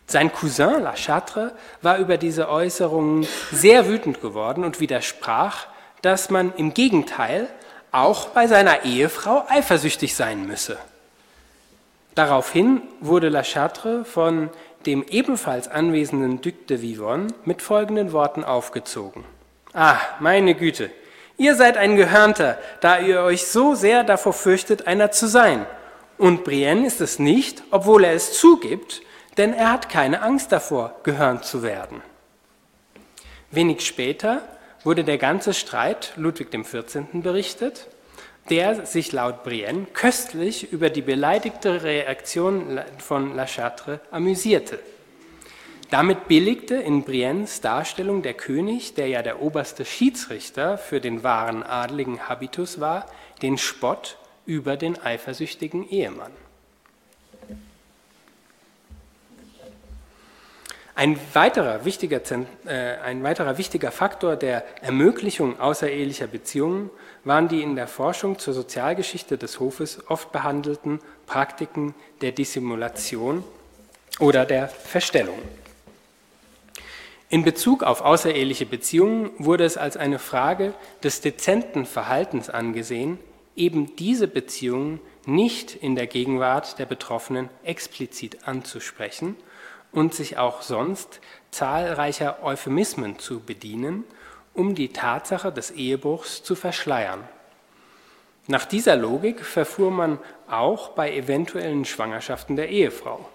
Sein 0.07 0.33
Cousin 0.33 0.83
La 0.83 0.95
Châtre 0.95 1.53
war 1.83 1.99
über 1.99 2.17
diese 2.17 2.49
Äußerungen 2.49 3.27
sehr 3.51 3.89
wütend 3.89 4.21
geworden 4.21 4.65
und 4.65 4.81
widersprach, 4.81 5.67
dass 6.03 6.31
man 6.31 6.53
im 6.57 6.75
Gegenteil 6.75 7.49
auch 7.91 8.29
bei 8.29 8.47
seiner 8.47 8.85
Ehefrau 8.85 9.45
eifersüchtig 9.49 10.15
sein 10.15 10.47
müsse. 10.47 10.79
Daraufhin 12.15 12.83
wurde 13.01 13.31
La 13.31 13.43
Châtre 13.43 14.05
von 14.05 14.51
dem 14.85 15.05
ebenfalls 15.09 15.69
anwesenden 15.69 16.41
Duc 16.41 16.67
de 16.69 16.81
Vivonne 16.83 17.29
mit 17.45 17.61
folgenden 17.61 18.13
Worten 18.13 18.45
aufgezogen. 18.45 19.25
Ah, 19.75 19.99
meine 20.21 20.55
Güte, 20.55 20.91
Ihr 21.39 21.55
seid 21.55 21.77
ein 21.77 21.97
Gehörnter, 21.97 22.59
da 22.81 22.99
ihr 22.99 23.21
euch 23.21 23.47
so 23.47 23.75
sehr 23.75 24.05
davor 24.05 24.33
fürchtet, 24.33 24.87
einer 24.87 25.11
zu 25.11 25.27
sein. 25.27 25.67
Und 26.17 26.45
Brienne 26.45 26.87
ist 26.87 27.01
es 27.01 27.19
nicht, 27.19 27.63
obwohl 27.71 28.05
er 28.05 28.15
es 28.15 28.39
zugibt, 28.39 29.03
denn 29.37 29.53
er 29.53 29.71
hat 29.71 29.91
keine 29.91 30.23
Angst 30.23 30.51
davor, 30.51 30.95
gehörnt 31.03 31.45
zu 31.45 31.63
werden. 31.63 32.03
Wenig 33.51 33.85
später 33.87 34.43
wurde 34.83 35.05
der 35.05 35.19
ganze 35.19 35.53
Streit 35.53 36.15
Ludwig 36.17 36.51
XIV. 36.51 37.05
berichtet, 37.13 37.87
der 38.49 38.87
sich 38.87 39.13
laut 39.13 39.45
Brienne 39.45 39.87
köstlich 39.93 40.73
über 40.73 40.89
die 40.89 41.03
beleidigte 41.03 41.83
Reaktion 41.83 42.81
von 42.99 43.35
La 43.35 43.45
Châtre 43.45 44.01
amüsierte. 44.11 44.79
Damit 45.91 46.27
billigte 46.27 46.75
in 46.75 47.05
Briennes 47.05 47.61
Darstellung 47.61 48.23
der 48.23 48.35
König, 48.35 48.95
der 48.95 49.07
ja 49.07 49.23
der 49.23 49.41
oberste 49.41 49.85
Schiedsrichter 49.85 50.79
für 50.79 51.01
den 51.01 51.23
wahren 51.23 51.63
adligen 51.63 52.29
Habitus 52.29 52.81
war, 52.81 53.07
den 53.41 53.57
Spott 53.57 54.19
über 54.47 54.77
den 54.77 55.01
eifersüchtigen 55.01 55.89
Ehemann. 55.89 56.33
Ein 60.97 61.21
weiterer, 61.35 61.85
wichtiger, 61.85 62.23
äh, 62.65 62.97
ein 63.05 63.23
weiterer 63.23 63.59
wichtiger 63.59 63.93
Faktor 63.93 64.35
der 64.35 64.65
Ermöglichung 64.81 65.61
außerehelicher 65.61 66.27
Beziehungen 66.27 66.89
waren 67.23 67.49
die 67.49 67.63
in 67.63 67.77
der 67.77 67.87
Forschung 67.87 68.39
zur 68.39 68.55
Sozialgeschichte 68.55 69.37
des 69.37 69.61
Hofes 69.61 70.03
oft 70.09 70.33
behandelten 70.33 71.01
Praktiken 71.27 71.95
der 72.23 72.33
Dissimulation 72.33 73.45
oder 74.21 74.47
der 74.47 74.69
Verstellung. 74.69 75.39
In 77.29 77.43
Bezug 77.43 77.83
auf 77.83 78.03
außereheliche 78.03 78.67
Beziehungen 78.67 79.31
wurde 79.39 79.65
es 79.65 79.77
als 79.77 79.97
eine 79.97 80.21
Frage 80.21 80.75
des 81.03 81.21
dezenten 81.21 81.85
Verhaltens 81.85 82.49
angesehen, 82.51 83.19
eben 83.57 83.97
diese 83.97 84.29
Beziehungen 84.29 85.01
nicht 85.25 85.75
in 85.75 85.97
der 85.97 86.07
Gegenwart 86.07 86.79
der 86.79 86.87
Betroffenen 86.87 87.49
explizit 87.65 88.47
anzusprechen 88.47 89.35
und 89.91 90.15
sich 90.15 90.39
auch 90.39 90.63
sonst 90.63 91.21
zahlreicher 91.51 92.45
Euphemismen 92.45 93.19
zu 93.19 93.41
bedienen, 93.41 94.05
um 94.55 94.77
die 94.77 94.93
Tatsache 94.93 95.51
des 95.51 95.73
Ehebruchs 95.73 96.45
zu 96.45 96.55
verschleiern. 96.55 97.25
Nach 98.47 98.65
dieser 98.65 98.95
Logik 98.95 99.45
verfuhr 99.45 99.91
man 99.91 100.21
auch 100.49 100.91
bei 100.91 101.13
eventuellen 101.13 101.85
Schwangerschaften 101.85 102.55
der 102.55 102.69
Ehefrau. 102.69 103.29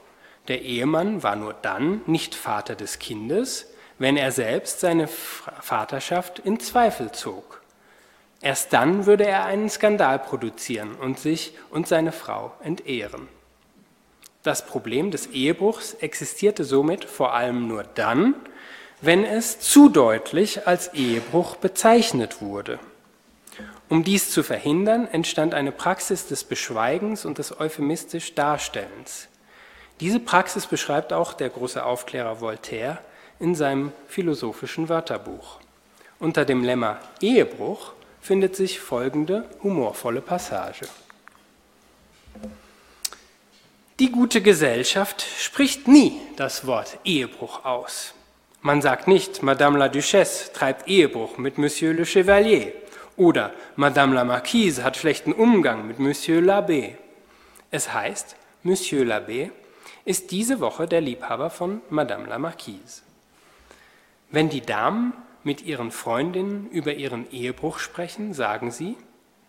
Der 0.47 0.61
Ehemann 0.61 1.23
war 1.23 1.35
nur 1.35 1.53
dann 1.53 2.01
nicht 2.05 2.35
Vater 2.35 2.75
des 2.75 2.97
Kindes, 2.99 3.70
wenn 4.01 4.17
er 4.17 4.31
selbst 4.31 4.79
seine 4.79 5.07
Vaterschaft 5.07 6.39
in 6.39 6.59
Zweifel 6.59 7.11
zog. 7.11 7.61
Erst 8.41 8.73
dann 8.73 9.05
würde 9.05 9.27
er 9.27 9.45
einen 9.45 9.69
Skandal 9.69 10.17
produzieren 10.17 10.95
und 10.95 11.19
sich 11.19 11.53
und 11.69 11.87
seine 11.87 12.11
Frau 12.11 12.51
entehren. 12.63 13.27
Das 14.41 14.65
Problem 14.65 15.11
des 15.11 15.27
Ehebruchs 15.27 15.93
existierte 15.93 16.63
somit 16.63 17.05
vor 17.05 17.35
allem 17.35 17.67
nur 17.67 17.83
dann, 17.83 18.33
wenn 19.01 19.23
es 19.23 19.59
zu 19.59 19.87
deutlich 19.87 20.65
als 20.65 20.95
Ehebruch 20.95 21.57
bezeichnet 21.57 22.41
wurde. 22.41 22.79
Um 23.87 24.03
dies 24.03 24.31
zu 24.31 24.41
verhindern, 24.41 25.07
entstand 25.11 25.53
eine 25.53 25.71
Praxis 25.71 26.25
des 26.25 26.43
Beschweigens 26.43 27.23
und 27.23 27.37
des 27.37 27.59
euphemistisch 27.59 28.33
Darstellens. 28.33 29.27
Diese 29.99 30.19
Praxis 30.19 30.65
beschreibt 30.65 31.13
auch 31.13 31.33
der 31.33 31.49
große 31.49 31.85
Aufklärer 31.85 32.41
Voltaire 32.41 32.97
in 33.41 33.55
seinem 33.55 33.91
philosophischen 34.07 34.87
Wörterbuch. 34.87 35.59
Unter 36.19 36.45
dem 36.45 36.63
Lemma 36.63 36.99
Ehebruch 37.19 37.93
findet 38.21 38.55
sich 38.55 38.79
folgende 38.79 39.49
humorvolle 39.63 40.21
Passage. 40.21 40.85
Die 43.99 44.11
gute 44.11 44.41
Gesellschaft 44.41 45.25
spricht 45.39 45.87
nie 45.87 46.13
das 46.35 46.65
Wort 46.67 46.99
Ehebruch 47.03 47.65
aus. 47.65 48.13
Man 48.61 48.81
sagt 48.81 49.07
nicht, 49.07 49.41
Madame 49.41 49.79
la 49.79 49.89
Duchesse 49.89 50.53
treibt 50.53 50.87
Ehebruch 50.87 51.37
mit 51.39 51.57
Monsieur 51.57 51.93
le 51.93 52.05
Chevalier 52.05 52.73
oder 53.17 53.51
Madame 53.75 54.13
la 54.13 54.23
Marquise 54.23 54.83
hat 54.83 54.97
schlechten 54.97 55.33
Umgang 55.33 55.87
mit 55.87 55.97
Monsieur 55.97 56.41
l'Abbé. 56.41 56.93
Es 57.71 57.91
heißt, 57.91 58.35
Monsieur 58.63 59.03
l'Abbé 59.03 59.49
ist 60.05 60.29
diese 60.29 60.59
Woche 60.59 60.87
der 60.87 61.01
Liebhaber 61.01 61.49
von 61.49 61.81
Madame 61.89 62.27
la 62.27 62.37
Marquise. 62.37 63.01
Wenn 64.31 64.49
die 64.49 64.61
Damen 64.61 65.13
mit 65.43 65.61
ihren 65.63 65.91
Freundinnen 65.91 66.69
über 66.69 66.93
ihren 66.93 67.29
Ehebruch 67.31 67.79
sprechen, 67.79 68.33
sagen 68.33 68.71
sie, 68.71 68.95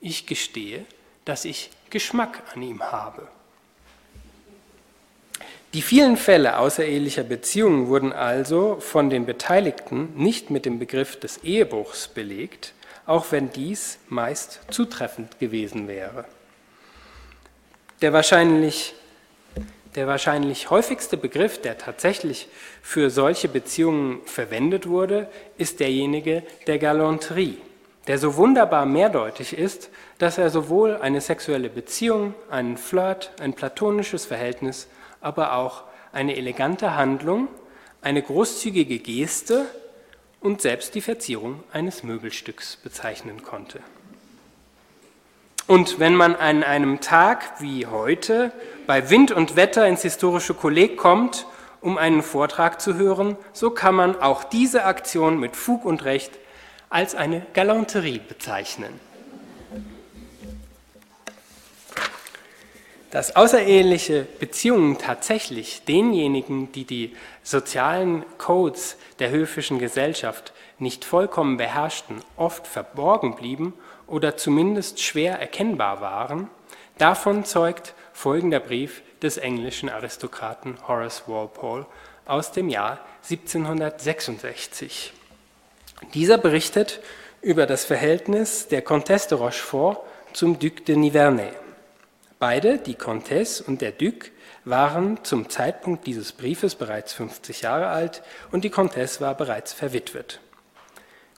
ich 0.01 0.27
gestehe, 0.27 0.85
dass 1.25 1.45
ich 1.45 1.71
Geschmack 1.91 2.43
an 2.55 2.63
ihm 2.63 2.83
habe. 2.83 3.29
Die 5.75 5.83
vielen 5.83 6.17
Fälle 6.17 6.59
außerehelicher 6.59 7.23
Beziehungen 7.23 7.89
wurden 7.89 8.13
also 8.13 8.77
von 8.81 9.09
den 9.09 9.25
Beteiligten 9.25 10.13
nicht 10.17 10.51
mit 10.51 10.67
dem 10.67 10.79
Begriff 10.79 11.19
des 11.19 11.39
Ehebruchs 11.39 12.09
belegt, 12.09 12.75
auch 13.07 13.27
wenn 13.31 13.51
dies 13.51 13.99
meist 14.09 14.61
zutreffend 14.71 15.39
gewesen 15.39 15.89
wäre. 15.89 16.27
Der 18.03 18.13
wahrscheinlich 18.13 18.95
der 19.95 20.07
wahrscheinlich 20.07 20.71
häufigste 20.71 21.17
Begriff, 21.17 21.61
der 21.61 21.79
tatsächlich 21.79 22.49
für 22.81 23.11
solche 23.11 23.49
Beziehungen 23.49 24.21
verwendet 24.25 24.89
wurde, 24.89 25.29
ist 25.59 25.81
derjenige 25.81 26.43
der 26.67 26.79
Galanterie, 26.79 27.59
der 28.07 28.19
so 28.19 28.37
wunderbar 28.37 28.87
mehrdeutig 28.87 29.57
ist, 29.57 29.91
dass 30.19 30.39
er 30.39 30.51
sowohl 30.51 30.97
eine 30.97 31.21
sexuelle 31.21 31.69
Beziehung, 31.69 32.35
einen 32.51 32.77
Flirt, 32.77 33.33
ein 33.41 33.53
platonisches 33.53 34.25
Verhältnis, 34.25 34.89
aber 35.21 35.55
auch 35.57 35.85
eine 36.13 36.37
elegante 36.37 36.97
Handlung, 36.97 37.49
eine 38.01 38.23
großzügige 38.23 38.99
Geste 38.99 39.67
und 40.41 40.61
selbst 40.61 40.95
die 40.95 41.01
Verzierung 41.01 41.63
eines 41.73 42.03
Möbelstücks 42.03 42.77
bezeichnen 42.77 43.43
konnte. 43.43 43.81
Und 45.73 45.99
wenn 45.99 46.15
man 46.15 46.37
an 46.37 46.65
einem 46.65 47.01
Tag 47.01 47.63
wie 47.63 47.87
heute 47.87 48.53
bei 48.87 49.09
Wind 49.09 49.31
und 49.31 49.57
Wetter 49.57 49.87
ins 49.89 50.03
historische 50.03 50.53
Kolleg 50.53 50.99
kommt, 50.99 51.47
um 51.81 51.97
einen 51.97 52.23
Vortrag 52.23 52.79
zu 52.79 52.97
hören, 52.97 53.39
so 53.55 53.71
kann 53.71 53.95
man 53.95 54.21
auch 54.21 54.45
diese 54.45 54.85
Aktion 54.85 55.41
mit 55.41 55.57
Fug 55.57 55.87
und 55.87 56.05
Recht 56.05 56.33
als 56.91 57.15
eine 57.15 57.47
Galanterie 57.55 58.19
bezeichnen. 58.19 59.01
Dass 63.11 63.35
außereheliche 63.35 64.27
Beziehungen 64.41 64.99
tatsächlich 64.99 65.87
denjenigen, 65.87 66.71
die 66.73 66.85
die 66.85 67.17
sozialen 67.43 68.27
Codes 68.37 68.99
der 69.21 69.31
höfischen 69.31 69.79
Gesellschaft 69.79 70.53
nicht 70.79 71.07
vollkommen 71.07 71.57
beherrschten, 71.57 72.21
oft 72.37 72.67
verborgen 72.67 73.37
blieben 73.37 73.73
oder 74.07 74.37
zumindest 74.37 75.01
schwer 75.01 75.39
erkennbar 75.39 76.01
waren, 76.01 76.49
davon 76.99 77.45
zeugt 77.45 77.95
folgender 78.13 78.61
Brief 78.61 79.03
des 79.23 79.37
englischen 79.37 79.89
Aristokraten 79.89 80.77
Horace 80.87 81.25
Walpole 81.27 81.87
aus 82.27 82.53
dem 82.53 82.69
Jahr 82.69 83.01
1766. 83.29 85.13
Dieser 86.15 86.39
berichtet 86.39 87.01
über 87.41 87.67
das 87.67 87.85
Verhältnis 87.85 88.69
der 88.69 88.83
Comtesse 88.83 89.31
de 89.31 89.39
Rochefort 89.39 90.01
zum 90.33 90.59
Duc 90.59 90.85
de 90.85 90.97
Nivernais. 90.97 91.55
Beide, 92.39 92.79
die 92.79 92.95
Comtesse 92.95 93.63
und 93.63 93.81
der 93.81 93.93
Duc, 93.93 94.31
waren 94.65 95.23
zum 95.25 95.49
Zeitpunkt 95.49 96.07
dieses 96.07 96.33
Briefes 96.33 96.75
bereits 96.75 97.13
50 97.13 97.63
Jahre 97.63 97.89
alt 97.89 98.23
und 98.51 98.65
die 98.65 98.71
Comtesse 98.71 99.21
war 99.21 99.37
bereits 99.37 99.73
verwitwet. 99.73 100.41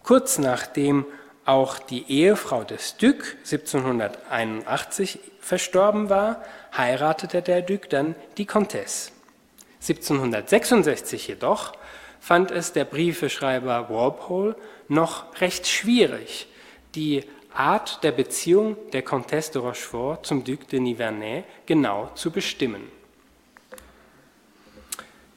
Kurz 0.03 0.39
nachdem 0.39 1.07
auch 1.45 1.79
die 1.79 2.11
Ehefrau 2.11 2.65
des 2.65 2.97
Duc 2.97 3.37
1781 3.45 5.19
verstorben 5.41 6.09
war, 6.09 6.43
heiratete 6.77 7.43
der 7.43 7.63
Duc 7.63 7.89
dann 7.91 8.15
die 8.39 8.47
Comtesse. 8.47 9.11
1766 9.81 11.29
jedoch 11.29 11.73
fand 12.19 12.51
es 12.51 12.73
der 12.73 12.87
Briefeschreiber 12.87 13.91
Walpole 13.91 14.57
noch 14.89 15.41
recht 15.41 15.67
schwierig, 15.67 16.49
die 16.95 17.25
Art 17.53 18.03
der 18.03 18.13
Beziehung 18.13 18.77
der 18.93 19.03
Comtesse 19.03 19.53
de 19.53 19.61
Rochefort 19.61 20.27
zum 20.27 20.43
Duc 20.43 20.67
de 20.69 20.81
Nivernais 20.81 21.45
genau 21.67 22.11
zu 22.15 22.31
bestimmen. 22.31 22.91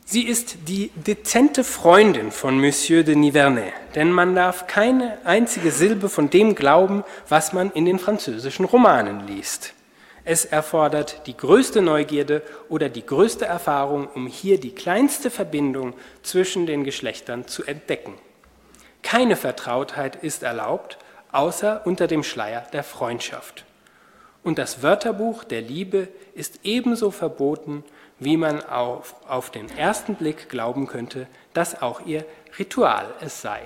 Sie 0.10 0.24
ist 0.24 0.70
die 0.70 0.90
dezente 0.96 1.66
Freundin 1.66 2.32
von 2.32 2.62
Monsieur 2.62 3.04
de 3.04 3.14
Nivernais, 3.14 3.74
denn 3.94 4.10
man 4.10 4.36
darf 4.36 4.66
keine 4.66 5.18
einzige 5.26 5.70
Silbe 5.70 6.08
von 6.08 6.30
dem 6.30 6.56
glauben, 6.56 7.04
was 7.28 7.52
man 7.52 7.72
in 7.72 7.84
den 7.84 8.00
französischen 8.00 8.64
Romanen 8.64 9.28
liest. 9.28 9.74
Es 10.24 10.46
erfordert 10.46 11.28
die 11.28 11.36
größte 11.36 11.82
Neugierde 11.82 12.42
oder 12.70 12.88
die 12.88 13.06
größte 13.06 13.44
Erfahrung, 13.44 14.08
um 14.08 14.28
hier 14.28 14.62
die 14.62 14.74
kleinste 14.74 15.30
Verbindung 15.30 15.94
zwischen 16.24 16.68
den 16.68 16.86
Geschlechtern 16.86 17.46
zu 17.46 17.66
entdecken. 17.66 18.14
Keine 19.04 19.36
Vertrautheit 19.36 20.16
ist 20.24 20.42
erlaubt, 20.42 21.00
außer 21.34 21.82
unter 21.84 22.08
dem 22.08 22.24
Schleier 22.24 22.66
der 22.72 22.86
Freundschaft. 22.86 23.66
Und 24.42 24.58
das 24.58 24.82
Wörterbuch 24.82 25.44
der 25.44 25.62
Liebe 25.62 26.08
ist 26.34 26.62
ebenso 26.64 27.12
verboten, 27.12 27.84
wie 28.20 28.38
man 28.38 28.64
auf, 28.64 29.16
auf 29.28 29.52
den 29.52 29.70
ersten 29.78 30.16
Blick 30.16 30.50
glauben 30.50 30.88
könnte, 30.88 31.28
dass 31.54 31.82
auch 31.82 32.06
ihr 32.06 32.26
Ritual 32.58 33.06
es 33.22 33.42
sei. 33.42 33.62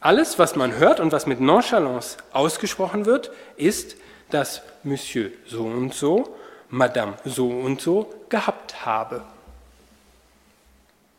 Alles, 0.00 0.38
was 0.38 0.56
man 0.56 0.76
hört 0.76 1.00
und 1.00 1.12
was 1.12 1.26
mit 1.26 1.40
Nonchalance 1.40 2.18
ausgesprochen 2.32 3.06
wird, 3.06 3.30
ist, 3.56 3.96
dass 4.30 4.62
Monsieur 4.82 5.30
so 5.46 5.64
und 5.64 5.94
so, 5.94 6.36
Madame 6.68 7.14
so 7.24 7.48
und 7.48 7.80
so 7.80 8.12
gehabt 8.28 8.84
habe. 8.84 9.22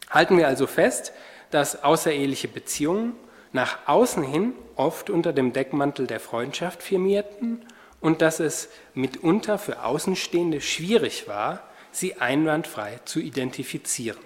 Halten 0.10 0.38
wir 0.38 0.48
also 0.48 0.68
fest, 0.68 1.14
dass 1.50 1.84
außereheliche 1.84 2.48
Beziehungen 2.48 3.16
nach 3.52 3.78
außen 3.86 4.24
hin 4.24 4.54
oft 4.76 5.10
unter 5.10 5.32
dem 5.32 5.54
Deckmantel 5.54 6.08
der 6.08 6.20
Freundschaft 6.20 6.84
firmierten 6.84 7.66
und 8.02 8.22
dass 8.22 8.40
es 8.40 8.70
mitunter 8.94 9.58
für 9.58 9.84
Außenstehende 9.84 10.60
schwierig 10.60 11.28
war, 11.28 11.62
sie 11.96 12.16
einwandfrei 12.16 13.00
zu 13.06 13.20
identifizieren. 13.20 14.20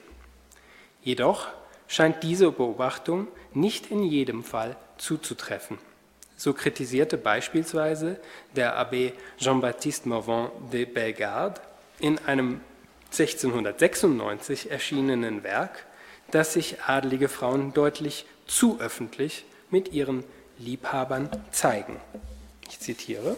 Jedoch 1.04 1.48
scheint 1.88 2.24
diese 2.24 2.52
Beobachtung 2.52 3.28
nicht 3.54 3.92
in 3.92 4.04
jedem 4.04 4.44
Fall 4.44 4.76
zuzutreffen. 4.98 5.78
So 6.36 6.54
kritisierte 6.54 7.18
beispielsweise 7.18 8.20
der 8.56 8.78
Abbé 8.78 9.14
Jean-Baptiste 9.40 10.08
Morvan 10.08 10.52
de 10.72 10.86
Bellegarde 10.86 11.62
in 12.00 12.20
einem 12.20 12.62
1696 13.12 14.70
erschienenen 14.70 15.44
Werk, 15.44 15.86
dass 16.32 16.54
sich 16.54 16.84
adlige 16.84 17.30
Frauen 17.30 17.74
deutlich 17.74 18.26
zu 18.46 18.80
öffentlich 18.80 19.46
mit 19.72 19.94
ihren 19.94 20.24
Liebhabern 20.60 21.30
zeigen. 21.52 22.00
Ich 22.70 22.80
zitiere. 22.80 23.38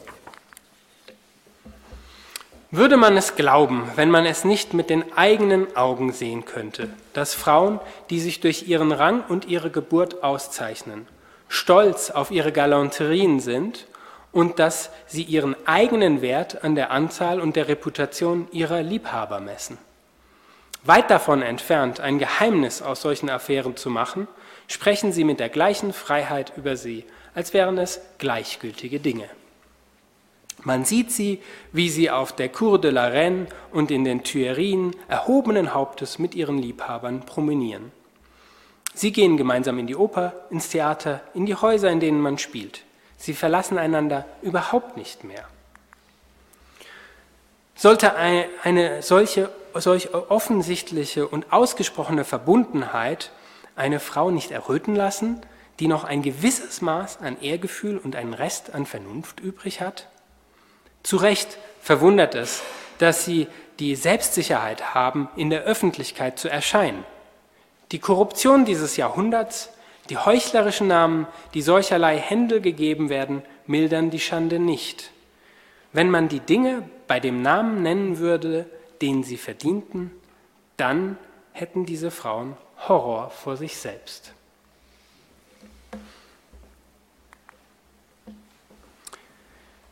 Würde 2.71 2.97
man 2.97 3.17
es 3.17 3.36
glauben, 3.36 3.89
wenn 3.95 4.12
man 4.12 4.27
es 4.27 4.45
nicht 4.45 4.75
mit 4.75 4.91
den 4.91 5.13
eigenen 5.17 5.75
Augen 5.75 6.12
sehen 6.13 6.45
könnte, 6.45 6.89
dass 7.13 7.34
Frauen, 7.34 7.79
die 8.12 8.19
sich 8.19 8.41
durch 8.41 8.67
ihren 8.67 8.91
Rang 8.91 9.23
und 9.27 9.45
ihre 9.45 9.71
Geburt 9.71 10.23
auszeichnen, 10.23 11.08
stolz 11.47 12.12
auf 12.12 12.29
ihre 12.29 12.51
Galanterien 12.51 13.39
sind 13.39 13.88
und 14.32 14.60
dass 14.60 14.91
sie 15.08 15.23
ihren 15.23 15.55
eigenen 15.65 16.21
Wert 16.21 16.63
an 16.63 16.75
der 16.75 16.91
Anzahl 16.91 17.41
und 17.41 17.55
der 17.55 17.67
Reputation 17.67 18.47
ihrer 18.51 18.84
Liebhaber 18.84 19.39
messen. 19.39 19.79
Weit 20.84 21.10
davon 21.10 21.41
entfernt, 21.41 21.99
ein 21.99 22.19
Geheimnis 22.19 22.84
aus 22.84 23.01
solchen 23.01 23.32
Affären 23.32 23.77
zu 23.77 23.89
machen, 23.89 24.27
sprechen 24.67 25.12
sie 25.12 25.23
mit 25.23 25.39
der 25.39 25.49
gleichen 25.49 25.91
Freiheit 25.91 26.53
über 26.55 26.77
sie, 26.77 27.03
als 27.34 27.51
wären 27.55 27.79
es 27.79 27.99
gleichgültige 28.19 28.99
Dinge. 28.99 29.27
Man 30.63 30.84
sieht 30.84 31.12
sie, 31.12 31.41
wie 31.72 31.89
sie 31.89 32.10
auf 32.10 32.34
der 32.34 32.50
Cour 32.50 32.82
de 32.82 32.91
la 32.91 33.08
Reine 33.08 33.48
und 33.72 33.91
in 33.91 34.04
den 34.04 34.24
Tuerien 34.24 34.95
erhobenen 35.08 35.74
Hauptes 35.74 36.19
mit 36.19 36.36
ihren 36.36 36.58
Liebhabern 36.58 37.22
promenieren. 37.22 37.91
Sie 38.93 39.13
gehen 39.13 39.38
gemeinsam 39.38 39.80
in 39.80 39.88
die 39.88 39.95
Oper, 39.95 40.34
ins 40.50 40.69
Theater, 40.69 41.22
in 41.34 41.45
die 41.45 41.56
Häuser, 41.56 41.89
in 41.89 42.02
denen 42.02 42.19
man 42.19 42.38
spielt. 42.38 42.84
Sie 43.17 43.34
verlassen 43.34 43.78
einander 43.78 44.26
überhaupt 44.41 44.98
nicht 44.98 45.24
mehr. 45.24 45.45
Sollte 47.76 48.15
eine 48.15 49.02
solche, 49.02 49.50
solch 49.74 50.13
offensichtliche 50.13 51.26
und 51.28 51.54
ausgesprochene 51.54 52.26
Verbundenheit 52.26 53.32
eine 53.78 54.02
Frau 54.02 54.32
nicht 54.32 54.52
erröten 54.52 54.95
lassen, 54.95 55.39
die 55.80 55.88
noch 55.88 56.04
ein 56.04 56.22
gewisses 56.22 56.82
Maß 56.82 57.19
an 57.22 57.39
Ehrgefühl 57.41 57.98
und 57.98 58.17
einen 58.17 58.34
Rest 58.34 58.76
an 58.76 58.86
Vernunft 58.86 59.39
übrig 59.39 59.80
hat? 59.80 60.10
Zu 61.03 61.17
Recht 61.17 61.57
verwundert 61.81 62.35
es, 62.35 62.62
dass 62.97 63.25
sie 63.25 63.47
die 63.79 63.95
Selbstsicherheit 63.95 64.93
haben, 64.93 65.29
in 65.35 65.49
der 65.49 65.63
Öffentlichkeit 65.63 66.38
zu 66.38 66.49
erscheinen. 66.49 67.05
Die 67.91 67.99
Korruption 67.99 68.65
dieses 68.65 68.97
Jahrhunderts, 68.97 69.69
die 70.09 70.17
heuchlerischen 70.17 70.88
Namen, 70.88 71.27
die 71.53 71.62
solcherlei 71.62 72.17
Händel 72.17 72.62
gegeben 72.62 73.09
werden, 73.09 73.41
mildern 73.67 74.09
die 74.09 74.19
Schande 74.19 74.59
nicht. 74.59 75.12
Wenn 75.93 76.12
man 76.12 76.27
die 76.27 76.39
Dinge 76.39 76.88
bei 77.07 77.19
dem 77.19 77.41
Namen 77.41 77.81
nennen 77.81 78.19
würde, 78.19 78.65
den 79.01 79.23
sie 79.23 79.38
verdienten, 79.38 80.12
dann 80.77 81.17
hätten 81.53 81.85
diese 81.85 82.12
Frauen 82.12 82.57
Horror 82.88 83.29
vor 83.29 83.57
sich 83.57 83.77
selbst. 83.77 84.33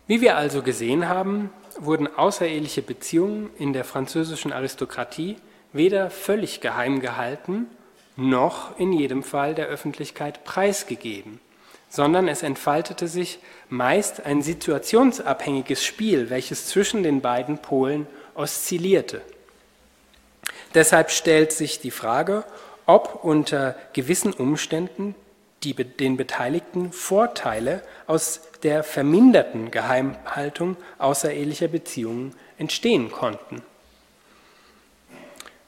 Wie 0.07 0.21
wir 0.21 0.37
also 0.37 0.61
gesehen 0.61 1.09
haben, 1.09 1.49
wurden 1.77 2.07
außereheliche 2.07 2.81
Beziehungen 2.81 3.49
in 3.59 3.73
der 3.73 3.83
französischen 3.83 4.53
Aristokratie 4.53 5.35
weder 5.73 6.09
völlig 6.09 6.61
geheim 6.61 7.01
gehalten, 7.01 7.67
noch 8.15 8.79
in 8.79 8.93
jedem 8.93 9.21
Fall 9.21 9.53
der 9.53 9.67
Öffentlichkeit 9.67 10.45
preisgegeben, 10.45 11.39
sondern 11.89 12.29
es 12.29 12.41
entfaltete 12.41 13.07
sich 13.09 13.39
meist 13.69 14.25
ein 14.25 14.41
situationsabhängiges 14.41 15.83
Spiel, 15.83 16.29
welches 16.29 16.67
zwischen 16.67 17.03
den 17.03 17.21
beiden 17.21 17.59
Polen 17.59 18.07
oszillierte. 18.33 19.21
Deshalb 20.73 21.11
stellt 21.11 21.51
sich 21.51 21.79
die 21.79 21.91
Frage, 21.91 22.45
ob 22.85 23.23
unter 23.23 23.75
gewissen 23.93 24.31
Umständen 24.31 25.15
die 25.63 25.73
den 25.73 26.17
Beteiligten 26.17 26.91
Vorteile 26.91 27.81
aus 28.05 28.41
der 28.63 28.83
verminderten 28.83 29.71
Geheimhaltung 29.71 30.77
außerehelicher 30.97 31.67
Beziehungen 31.67 32.33
entstehen 32.57 33.11
konnten. 33.11 33.61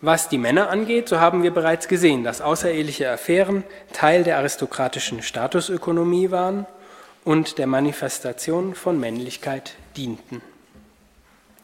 Was 0.01 0.29
die 0.29 0.37
Männer 0.37 0.69
angeht, 0.69 1.09
so 1.09 1.19
haben 1.19 1.43
wir 1.43 1.51
bereits 1.51 1.89
gesehen, 1.89 2.23
dass 2.23 2.39
außereheliche 2.39 3.11
Affären 3.11 3.63
Teil 3.91 4.23
der 4.23 4.37
aristokratischen 4.37 5.21
Statusökonomie 5.21 6.31
waren 6.31 6.65
und 7.25 7.57
der 7.57 7.67
Manifestation 7.67 8.75
von 8.75 8.97
Männlichkeit 8.97 9.73
dienten. 9.97 10.41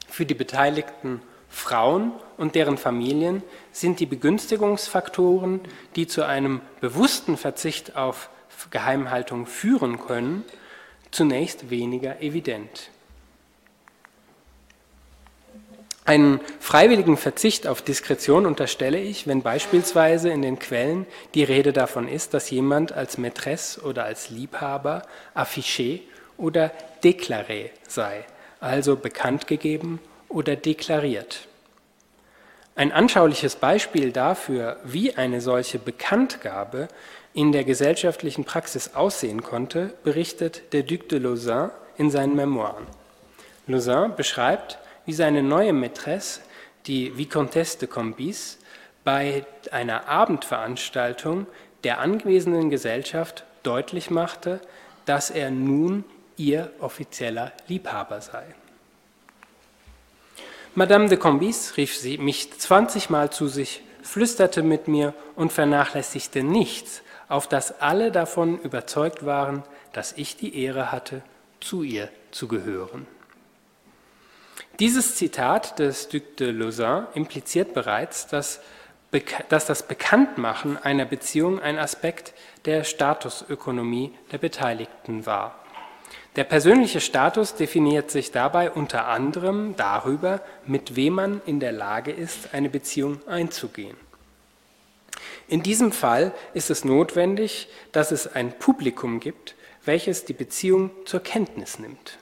Für 0.09 0.25
die 0.25 0.33
beteiligten 0.33 1.21
Frauen 1.49 2.11
und 2.37 2.55
deren 2.55 2.77
Familien 2.77 3.41
sind 3.71 4.01
die 4.01 4.05
Begünstigungsfaktoren, 4.05 5.61
die 5.95 6.05
zu 6.05 6.23
einem 6.23 6.59
bewussten 6.81 7.37
Verzicht 7.37 7.95
auf 7.95 8.29
Geheimhaltung 8.69 9.45
führen 9.45 9.99
können, 9.99 10.43
zunächst 11.15 11.69
weniger 11.69 12.21
evident. 12.21 12.89
Einen 16.03 16.39
freiwilligen 16.59 17.17
Verzicht 17.17 17.65
auf 17.65 17.81
Diskretion 17.81 18.45
unterstelle 18.45 18.99
ich, 18.99 19.25
wenn 19.25 19.41
beispielsweise 19.41 20.29
in 20.29 20.43
den 20.43 20.59
Quellen 20.59 21.07
die 21.33 21.43
Rede 21.43 21.73
davon 21.73 22.07
ist, 22.07 22.35
dass 22.35 22.51
jemand 22.51 22.91
als 22.91 23.17
Mätresse 23.17 23.81
oder 23.81 24.03
als 24.03 24.29
Liebhaber 24.29 25.01
affiché 25.33 26.01
oder 26.37 26.71
déclaré 27.03 27.71
sei, 27.87 28.23
also 28.59 28.97
bekannt 28.97 29.47
gegeben 29.47 29.99
oder 30.29 30.55
deklariert. 30.55 31.47
Ein 32.75 32.91
anschauliches 32.91 33.55
Beispiel 33.55 34.11
dafür, 34.11 34.77
wie 34.83 35.15
eine 35.15 35.41
solche 35.41 35.79
Bekanntgabe 35.79 36.87
in 37.35 37.51
der 37.51 37.65
gesellschaftlichen 37.65 38.45
Praxis 38.45 38.95
aussehen 38.95 39.43
konnte, 39.43 39.93
berichtet 40.05 40.73
der 40.73 40.83
Duc 40.83 41.09
de 41.09 41.19
Lausanne 41.19 41.71
in 41.97 42.09
seinen 42.09 42.35
Memoiren. 42.35 42.87
Lausanne 43.67 44.13
beschreibt, 44.15 44.79
wie 45.05 45.13
seine 45.13 45.43
neue 45.43 45.73
Mätresse, 45.73 46.39
die 46.87 47.17
Vicomtesse 47.17 47.77
de 47.79 47.89
Combis, 47.89 48.57
bei 49.03 49.45
einer 49.71 50.07
Abendveranstaltung 50.07 51.45
der 51.83 51.99
anwesenden 51.99 52.69
Gesellschaft 52.69 53.43
deutlich 53.63 54.09
machte, 54.09 54.61
dass 55.05 55.29
er 55.29 55.51
nun 55.51 56.05
ihr 56.37 56.71
offizieller 56.79 57.51
Liebhaber 57.67 58.21
sei. 58.21 58.45
Madame 60.73 61.09
de 61.09 61.17
Combis 61.17 61.75
rief 61.75 61.97
sie 61.97 62.17
mich 62.17 62.57
zwanzigmal 62.57 63.29
zu 63.29 63.47
sich, 63.47 63.81
flüsterte 64.03 64.63
mit 64.63 64.87
mir 64.87 65.13
und 65.35 65.51
vernachlässigte 65.51 66.41
nichts, 66.41 67.01
auf 67.27 67.47
das 67.47 67.81
alle 67.81 68.11
davon 68.11 68.59
überzeugt 68.59 69.25
waren, 69.25 69.63
dass 69.93 70.13
ich 70.13 70.37
die 70.37 70.61
Ehre 70.63 70.91
hatte, 70.91 71.21
zu 71.59 71.83
ihr 71.83 72.09
zu 72.31 72.47
gehören. 72.47 73.07
Dieses 74.79 75.15
Zitat 75.15 75.79
des 75.79 76.09
Duc 76.09 76.37
de 76.37 76.51
Lausanne 76.51 77.07
impliziert 77.13 77.73
bereits, 77.73 78.27
dass, 78.27 78.59
dass 79.47 79.65
das 79.65 79.87
Bekanntmachen 79.87 80.77
einer 80.77 81.05
Beziehung 81.05 81.61
ein 81.61 81.79
Aspekt 81.79 82.33
der 82.65 82.83
Statusökonomie 82.83 84.13
der 84.31 84.37
Beteiligten 84.37 85.25
war. 85.25 85.55
Der 86.35 86.43
persönliche 86.43 86.99
Status 86.99 87.55
definiert 87.55 88.11
sich 88.11 88.31
dabei 88.31 88.69
unter 88.69 89.07
anderem 89.07 89.75
darüber, 89.77 90.41
mit 90.65 90.97
wem 90.97 91.13
man 91.13 91.41
in 91.45 91.61
der 91.61 91.71
Lage 91.71 92.11
ist, 92.11 92.53
eine 92.53 92.69
Beziehung 92.69 93.25
einzugehen. 93.25 93.95
In 95.47 95.61
diesem 95.61 95.91
Fall 95.91 96.33
ist 96.53 96.69
es 96.69 96.85
notwendig, 96.85 97.67
dass 97.91 98.11
es 98.11 98.27
ein 98.33 98.57
Publikum 98.57 99.19
gibt, 99.19 99.55
welches 99.83 100.25
die 100.25 100.33
Beziehung 100.33 100.89
zur 101.05 101.21
Kenntnis 101.21 101.77
nimmt. 101.77 102.17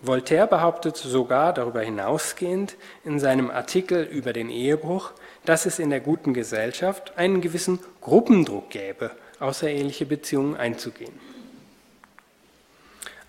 Voltaire 0.00 0.46
behauptet 0.46 0.96
sogar 0.96 1.52
darüber 1.52 1.80
hinausgehend 1.80 2.76
in 3.04 3.18
seinem 3.18 3.50
Artikel 3.50 4.04
über 4.04 4.32
den 4.32 4.50
Ehebruch, 4.50 5.12
dass 5.44 5.66
es 5.66 5.78
in 5.78 5.90
der 5.90 6.00
guten 6.00 6.34
Gesellschaft 6.34 7.16
einen 7.16 7.40
gewissen 7.40 7.78
Gruppendruck 8.02 8.70
gäbe, 8.70 9.10
außereheliche 9.40 10.06
Beziehungen 10.06 10.56
einzugehen. 10.56 11.18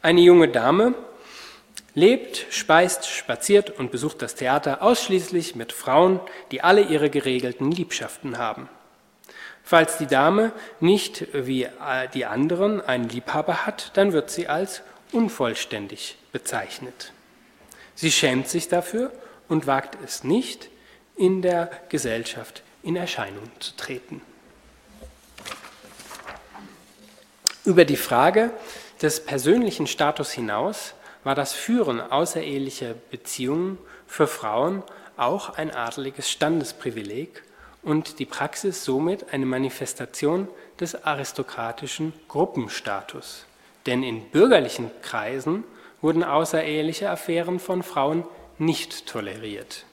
Eine 0.01 0.21
junge 0.21 0.49
Dame 0.49 0.93
lebt, 1.95 2.45
speist, 2.49 3.07
spaziert 3.07 3.71
und 3.71 3.89
besucht 3.89 4.21
das 4.21 4.35
Theater 4.35 4.81
ausschließlich 4.81 5.55
mit 5.55 5.71
Frauen, 5.71 6.19
die 6.51 6.61
alle 6.61 6.81
ihre 6.81 7.09
geregelten 7.09 7.71
Liebschaften 7.71 8.37
haben. 8.37 8.69
Falls 9.63 9.97
die 9.97 10.05
Dame 10.05 10.51
nicht 10.79 11.25
wie 11.33 11.63
äh, 11.63 12.07
die 12.13 12.25
anderen 12.25 12.81
einen 12.81 13.09
Liebhaber 13.09 13.65
hat, 13.65 13.91
dann 13.95 14.13
wird 14.13 14.29
sie 14.29 14.47
als 14.47 14.83
unvollständig 15.11 16.17
bezeichnet. 16.31 17.13
Sie 17.95 18.11
schämt 18.11 18.47
sich 18.47 18.67
dafür 18.67 19.11
und 19.47 19.65
wagt 19.65 19.97
es 20.03 20.23
nicht, 20.23 20.69
in 21.15 21.41
der 21.41 21.71
Gesellschaft 21.89 22.61
in 22.83 22.95
Erscheinung 22.95 23.49
zu 23.59 23.75
treten. 23.77 24.21
Über 27.63 27.85
die 27.85 27.95
Frage 27.95 28.51
des 29.01 29.25
persönlichen 29.25 29.87
Status 29.87 30.31
hinaus 30.31 30.93
war 31.25 31.35
das 31.35 31.53
Führen 31.53 31.99
außerehelicher 31.99 32.93
Beziehungen 33.11 33.79
für 34.07 34.27
Frauen 34.27 34.83
auch 35.17 35.57
ein 35.57 35.71
adeliges 35.71 36.29
Standesprivileg 36.29 37.43
und 37.81 38.19
die 38.19 38.25
Praxis 38.25 38.85
somit 38.85 39.33
eine 39.33 39.47
Manifestation 39.47 40.47
des 40.79 41.03
aristokratischen 41.03 42.13
Gruppenstatus. 42.27 43.45
Denn 43.87 44.03
in 44.03 44.29
bürgerlichen 44.29 44.91
Kreisen 45.01 45.63
wurden 45.99 46.23
außereheliche 46.23 47.09
Affären 47.09 47.59
von 47.59 47.81
Frauen 47.81 48.23
nicht 48.59 49.07
toleriert. 49.07 49.85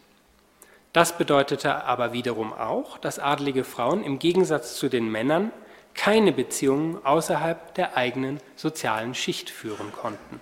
Das 0.93 1.17
bedeutete 1.17 1.85
aber 1.85 2.13
wiederum 2.13 2.53
auch, 2.53 2.99
dass 2.99 3.19
adelige 3.19 3.65
Frauen 3.65 4.05
im 4.05 4.19
Gegensatz 4.19 4.77
zu 4.77 4.91
den 4.91 5.11
Männern 5.11 5.51
keine 5.95 6.33
Beziehungen 6.33 7.03
außerhalb 7.05 7.75
der 7.75 7.97
eigenen 7.97 8.39
sozialen 8.57 9.15
Schicht 9.15 9.49
führen 9.49 9.93
konnten. 9.93 10.41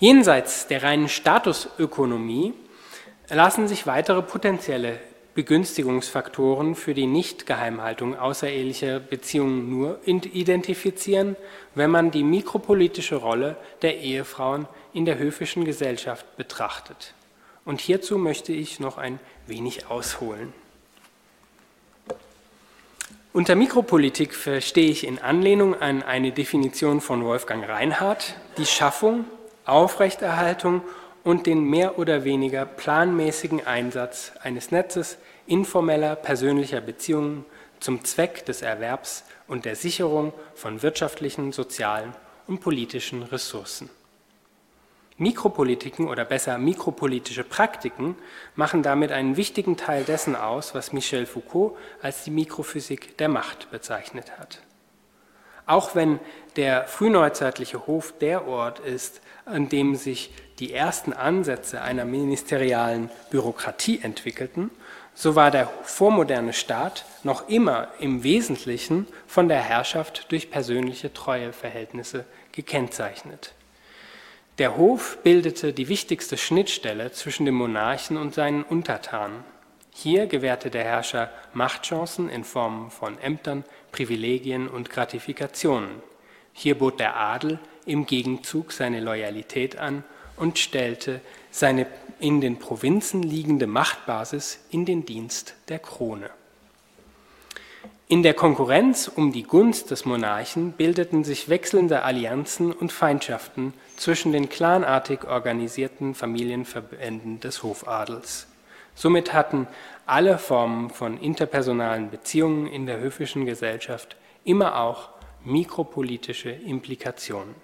Jenseits 0.00 0.66
der 0.66 0.82
reinen 0.82 1.10
Statusökonomie 1.10 2.54
lassen 3.28 3.68
sich 3.68 3.86
weitere 3.86 4.22
potenzielle 4.22 4.98
Begünstigungsfaktoren 5.34 6.74
für 6.74 6.94
die 6.94 7.06
Nichtgeheimhaltung 7.06 8.18
außerehelicher 8.18 8.98
Beziehungen 8.98 9.68
nur 9.68 10.00
identifizieren, 10.06 11.36
wenn 11.74 11.90
man 11.90 12.10
die 12.10 12.24
mikropolitische 12.24 13.16
Rolle 13.16 13.56
der 13.82 13.98
Ehefrauen 13.98 14.66
in 14.94 15.04
der 15.04 15.18
höfischen 15.18 15.66
Gesellschaft 15.66 16.36
betrachtet. 16.38 17.12
Und 17.66 17.82
hierzu 17.82 18.16
möchte 18.16 18.54
ich 18.54 18.80
noch 18.80 18.96
ein 18.96 19.20
wenig 19.46 19.86
ausholen. 19.90 20.54
Unter 23.34 23.54
Mikropolitik 23.54 24.34
verstehe 24.34 24.90
ich 24.90 25.06
in 25.06 25.18
Anlehnung 25.18 25.80
an 25.80 26.02
eine 26.02 26.32
Definition 26.32 27.02
von 27.02 27.22
Wolfgang 27.22 27.68
Reinhardt 27.68 28.34
die 28.56 28.66
Schaffung 28.66 29.26
Aufrechterhaltung 29.70 30.82
und 31.22 31.46
den 31.46 31.64
mehr 31.64 31.98
oder 31.98 32.24
weniger 32.24 32.64
planmäßigen 32.66 33.66
Einsatz 33.66 34.32
eines 34.42 34.70
Netzes 34.70 35.18
informeller 35.46 36.16
persönlicher 36.16 36.80
Beziehungen 36.80 37.44
zum 37.78 38.04
Zweck 38.04 38.44
des 38.46 38.62
Erwerbs 38.62 39.24
und 39.46 39.64
der 39.64 39.76
Sicherung 39.76 40.32
von 40.54 40.82
wirtschaftlichen, 40.82 41.52
sozialen 41.52 42.14
und 42.46 42.60
politischen 42.60 43.22
Ressourcen. 43.22 43.90
Mikropolitiken 45.18 46.08
oder 46.08 46.24
besser 46.24 46.56
mikropolitische 46.56 47.44
Praktiken 47.44 48.16
machen 48.54 48.82
damit 48.82 49.12
einen 49.12 49.36
wichtigen 49.36 49.76
Teil 49.76 50.04
dessen 50.04 50.34
aus, 50.34 50.74
was 50.74 50.94
Michel 50.94 51.26
Foucault 51.26 51.76
als 52.00 52.24
die 52.24 52.30
Mikrophysik 52.30 53.18
der 53.18 53.28
Macht 53.28 53.70
bezeichnet 53.70 54.38
hat. 54.38 54.62
Auch 55.66 55.94
wenn 55.94 56.20
der 56.56 56.86
frühneuzeitliche 56.86 57.86
Hof 57.86 58.14
der 58.18 58.48
Ort 58.48 58.80
ist, 58.80 59.20
an 59.44 59.68
dem 59.68 59.94
sich 59.94 60.30
die 60.58 60.72
ersten 60.72 61.12
Ansätze 61.12 61.80
einer 61.80 62.04
ministerialen 62.04 63.10
Bürokratie 63.30 64.00
entwickelten, 64.02 64.70
so 65.14 65.34
war 65.34 65.50
der 65.50 65.68
vormoderne 65.82 66.52
Staat 66.52 67.04
noch 67.24 67.48
immer 67.48 67.88
im 67.98 68.22
Wesentlichen 68.22 69.06
von 69.26 69.48
der 69.48 69.60
Herrschaft 69.60 70.30
durch 70.30 70.50
persönliche 70.50 71.12
Treueverhältnisse 71.12 72.24
gekennzeichnet. 72.52 73.54
Der 74.58 74.76
Hof 74.76 75.18
bildete 75.22 75.72
die 75.72 75.88
wichtigste 75.88 76.36
Schnittstelle 76.36 77.12
zwischen 77.12 77.46
dem 77.46 77.54
Monarchen 77.54 78.16
und 78.16 78.34
seinen 78.34 78.62
Untertanen. 78.62 79.44
Hier 79.92 80.26
gewährte 80.26 80.70
der 80.70 80.84
Herrscher 80.84 81.30
Machtchancen 81.54 82.28
in 82.28 82.44
Form 82.44 82.90
von 82.90 83.18
Ämtern, 83.18 83.64
Privilegien 83.90 84.68
und 84.68 84.90
Gratifikationen. 84.90 86.02
Hier 86.52 86.76
bot 86.78 87.00
der 87.00 87.16
Adel 87.16 87.58
im 87.90 88.06
Gegenzug 88.06 88.72
seine 88.72 89.00
Loyalität 89.00 89.76
an 89.76 90.04
und 90.36 90.58
stellte 90.58 91.20
seine 91.50 91.86
in 92.20 92.40
den 92.40 92.58
Provinzen 92.58 93.22
liegende 93.22 93.66
Machtbasis 93.66 94.60
in 94.70 94.84
den 94.84 95.06
Dienst 95.06 95.54
der 95.68 95.78
Krone. 95.78 96.30
In 98.08 98.22
der 98.22 98.34
Konkurrenz 98.34 99.08
um 99.08 99.32
die 99.32 99.44
Gunst 99.44 99.90
des 99.90 100.04
Monarchen 100.04 100.72
bildeten 100.72 101.24
sich 101.24 101.48
wechselnde 101.48 102.02
Allianzen 102.02 102.72
und 102.72 102.92
Feindschaften 102.92 103.72
zwischen 103.96 104.32
den 104.32 104.48
clanartig 104.48 105.24
organisierten 105.24 106.14
Familienverbänden 106.14 107.40
des 107.40 107.62
Hofadels. 107.62 108.48
Somit 108.94 109.32
hatten 109.32 109.68
alle 110.06 110.38
Formen 110.38 110.90
von 110.90 111.18
interpersonalen 111.18 112.10
Beziehungen 112.10 112.66
in 112.66 112.86
der 112.86 112.98
höfischen 112.98 113.46
Gesellschaft 113.46 114.16
immer 114.44 114.80
auch 114.80 115.10
mikropolitische 115.44 116.50
Implikationen. 116.50 117.54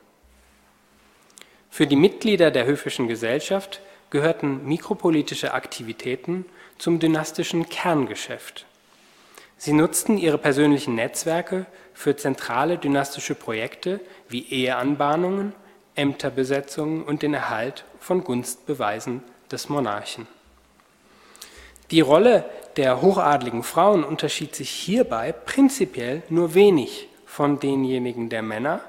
Für 1.71 1.87
die 1.87 1.97
Mitglieder 1.97 2.51
der 2.51 2.67
höfischen 2.67 3.09
Gesellschaft 3.09 3.81
gehörten 4.11 4.67
mikropolitische 4.67 5.53
Aktivitäten 5.53 6.47
zum 6.79 6.99
dynastischen 6.99 7.69
Kerngeschäft. 7.69 8.67
Sie 9.59 9.73
nutzten 9.73 10.19
ihre 10.19 10.39
persönlichen 10.39 10.95
Netzwerke 10.95 11.67
für 11.95 12.17
zentrale 12.17 12.79
dynastische 12.79 13.35
Projekte 13.35 14.01
wie 14.29 14.47
Eheanbahnungen, 14.49 15.55
Ämterbesetzungen 15.95 17.03
und 17.03 17.23
den 17.23 17.35
Erhalt 17.35 17.85
von 17.99 18.23
Gunstbeweisen 18.23 19.23
des 19.51 19.69
Monarchen. 19.69 20.27
Die 21.91 22.01
Rolle 22.01 22.45
der 22.77 23.01
hochadligen 23.01 23.63
Frauen 23.63 24.05
unterschied 24.05 24.55
sich 24.55 24.71
hierbei 24.71 25.33
prinzipiell 25.33 26.23
nur 26.29 26.55
wenig 26.55 27.09
von 27.25 27.59
denjenigen 27.59 28.29
der 28.29 28.43
Männer, 28.43 28.81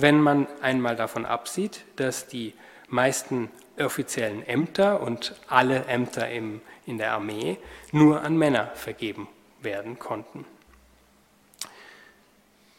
wenn 0.00 0.20
man 0.20 0.46
einmal 0.62 0.94
davon 0.94 1.26
absieht, 1.26 1.80
dass 1.96 2.28
die 2.28 2.54
meisten 2.88 3.50
offiziellen 3.80 4.46
Ämter 4.46 5.02
und 5.02 5.34
alle 5.48 5.86
Ämter 5.86 6.30
im, 6.30 6.60
in 6.86 6.98
der 6.98 7.12
Armee 7.12 7.58
nur 7.90 8.22
an 8.22 8.36
Männer 8.36 8.70
vergeben 8.74 9.26
werden 9.60 9.98
konnten. 9.98 10.44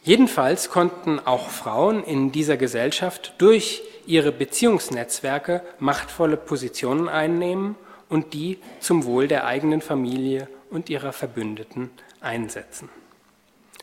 Jedenfalls 0.02 0.70
konnten 0.70 1.20
auch 1.20 1.50
Frauen 1.50 2.02
in 2.04 2.32
dieser 2.32 2.56
Gesellschaft 2.56 3.34
durch 3.36 3.82
ihre 4.06 4.32
Beziehungsnetzwerke 4.32 5.62
machtvolle 5.78 6.38
Positionen 6.38 7.10
einnehmen 7.10 7.76
und 8.08 8.32
die 8.32 8.58
zum 8.80 9.04
Wohl 9.04 9.28
der 9.28 9.44
eigenen 9.44 9.82
Familie 9.82 10.48
und 10.70 10.88
ihrer 10.88 11.12
Verbündeten 11.12 11.90
einsetzen. 12.22 12.88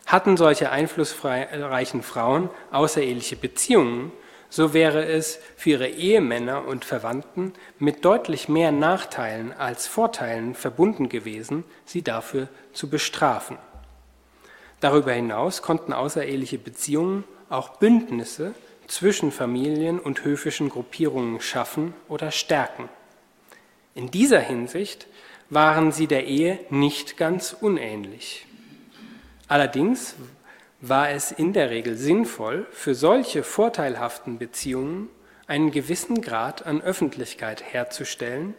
Hatten 0.07 0.37
solche 0.37 0.71
einflussreichen 0.71 2.01
Frauen 2.01 2.49
außereheliche 2.71 3.35
Beziehungen, 3.35 4.13
so 4.49 4.73
wäre 4.73 5.03
es 5.05 5.39
für 5.57 5.71
ihre 5.71 5.89
Ehemänner 5.89 6.65
und 6.65 6.85
Verwandten 6.85 7.51
mit 7.77 8.05
deutlich 8.05 8.47
mehr 8.47 8.71
Nachteilen 8.71 9.51
als 9.51 9.85
Vorteilen 9.85 10.55
verbunden 10.55 11.09
gewesen, 11.09 11.65
sie 11.83 12.03
dafür 12.03 12.47
zu 12.71 12.89
bestrafen. 12.89 13.57
Darüber 14.79 15.11
hinaus 15.11 15.61
konnten 15.61 15.91
außereheliche 15.91 16.57
Beziehungen 16.57 17.25
auch 17.49 17.77
Bündnisse 17.77 18.53
zwischen 18.87 19.33
Familien 19.33 19.99
und 19.99 20.23
höfischen 20.23 20.69
Gruppierungen 20.69 21.41
schaffen 21.41 21.93
oder 22.07 22.31
stärken. 22.31 22.87
In 23.93 24.09
dieser 24.09 24.39
Hinsicht 24.39 25.07
waren 25.49 25.91
sie 25.91 26.07
der 26.07 26.27
Ehe 26.27 26.59
nicht 26.69 27.17
ganz 27.17 27.51
unähnlich. 27.59 28.46
Allerdings 29.47 30.15
war 30.81 31.09
es 31.09 31.31
in 31.31 31.53
der 31.53 31.69
Regel 31.69 31.95
sinnvoll, 31.95 32.67
für 32.71 32.93
solche 32.93 33.43
vorteilhaften 33.43 34.37
Beziehungen 34.37 35.09
einen 35.47 35.71
gewissen 35.71 36.21
Grad 36.21 36.65
an 36.65 36.81
Öffentlichkeit 36.81 37.63
herzustellen, 37.63 38.53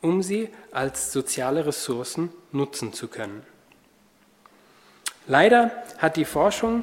um 0.00 0.22
sie 0.22 0.48
als 0.72 1.12
soziale 1.12 1.64
Ressourcen 1.66 2.30
nutzen 2.50 2.92
zu 2.92 3.08
können. 3.08 3.42
Leider 5.28 5.70
hat 5.98 6.16
die 6.16 6.24
Forschung 6.24 6.82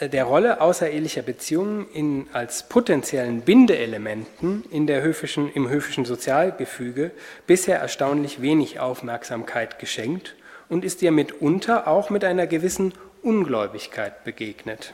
äh, 0.00 0.08
der 0.08 0.24
Rolle 0.24 0.60
außerehelicher 0.60 1.22
Beziehungen 1.22 1.88
in, 1.92 2.26
als 2.32 2.68
potenziellen 2.68 3.42
Bindeelementen 3.42 4.64
in 4.70 4.88
der 4.88 5.02
höfischen, 5.02 5.50
im 5.52 5.68
höfischen 5.68 6.04
Sozialgefüge 6.04 7.12
bisher 7.46 7.78
erstaunlich 7.78 8.42
wenig 8.42 8.80
Aufmerksamkeit 8.80 9.78
geschenkt 9.78 10.34
und 10.68 10.84
ist 10.84 11.02
ihr 11.02 11.12
mitunter 11.12 11.86
auch 11.88 12.10
mit 12.10 12.24
einer 12.24 12.46
gewissen 12.46 12.94
Ungläubigkeit 13.22 14.24
begegnet. 14.24 14.92